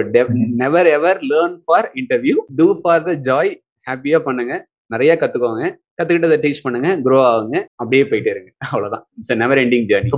never 0.63 0.91
ever 0.99 1.21
learn 1.31 1.57
for 1.67 1.89
interview 2.03 2.37
do 2.61 2.67
for 2.83 3.03
the 3.09 3.15
joy 3.31 3.53
ஹாப்பியா 3.87 4.21
பண்ணுங்க. 4.29 4.55
நிறைய 4.95 5.13
கத்துக்கோங்க. 5.23 5.65
கத்துக்கிட்டதை 5.99 6.37
டீச் 6.45 6.65
பண்ணுங்க. 6.67 6.89
க்ரோ 7.07 7.19
ஆகுங்க. 7.31 7.57
அப்படியே 7.81 8.05
போயிட்டே 8.11 8.33
இருங்க. 8.35 8.51
அவ்வளவுதான். 8.69 9.05
It's 9.19 9.41
never 9.43 9.63
ending 9.65 9.89
journey 9.91 10.13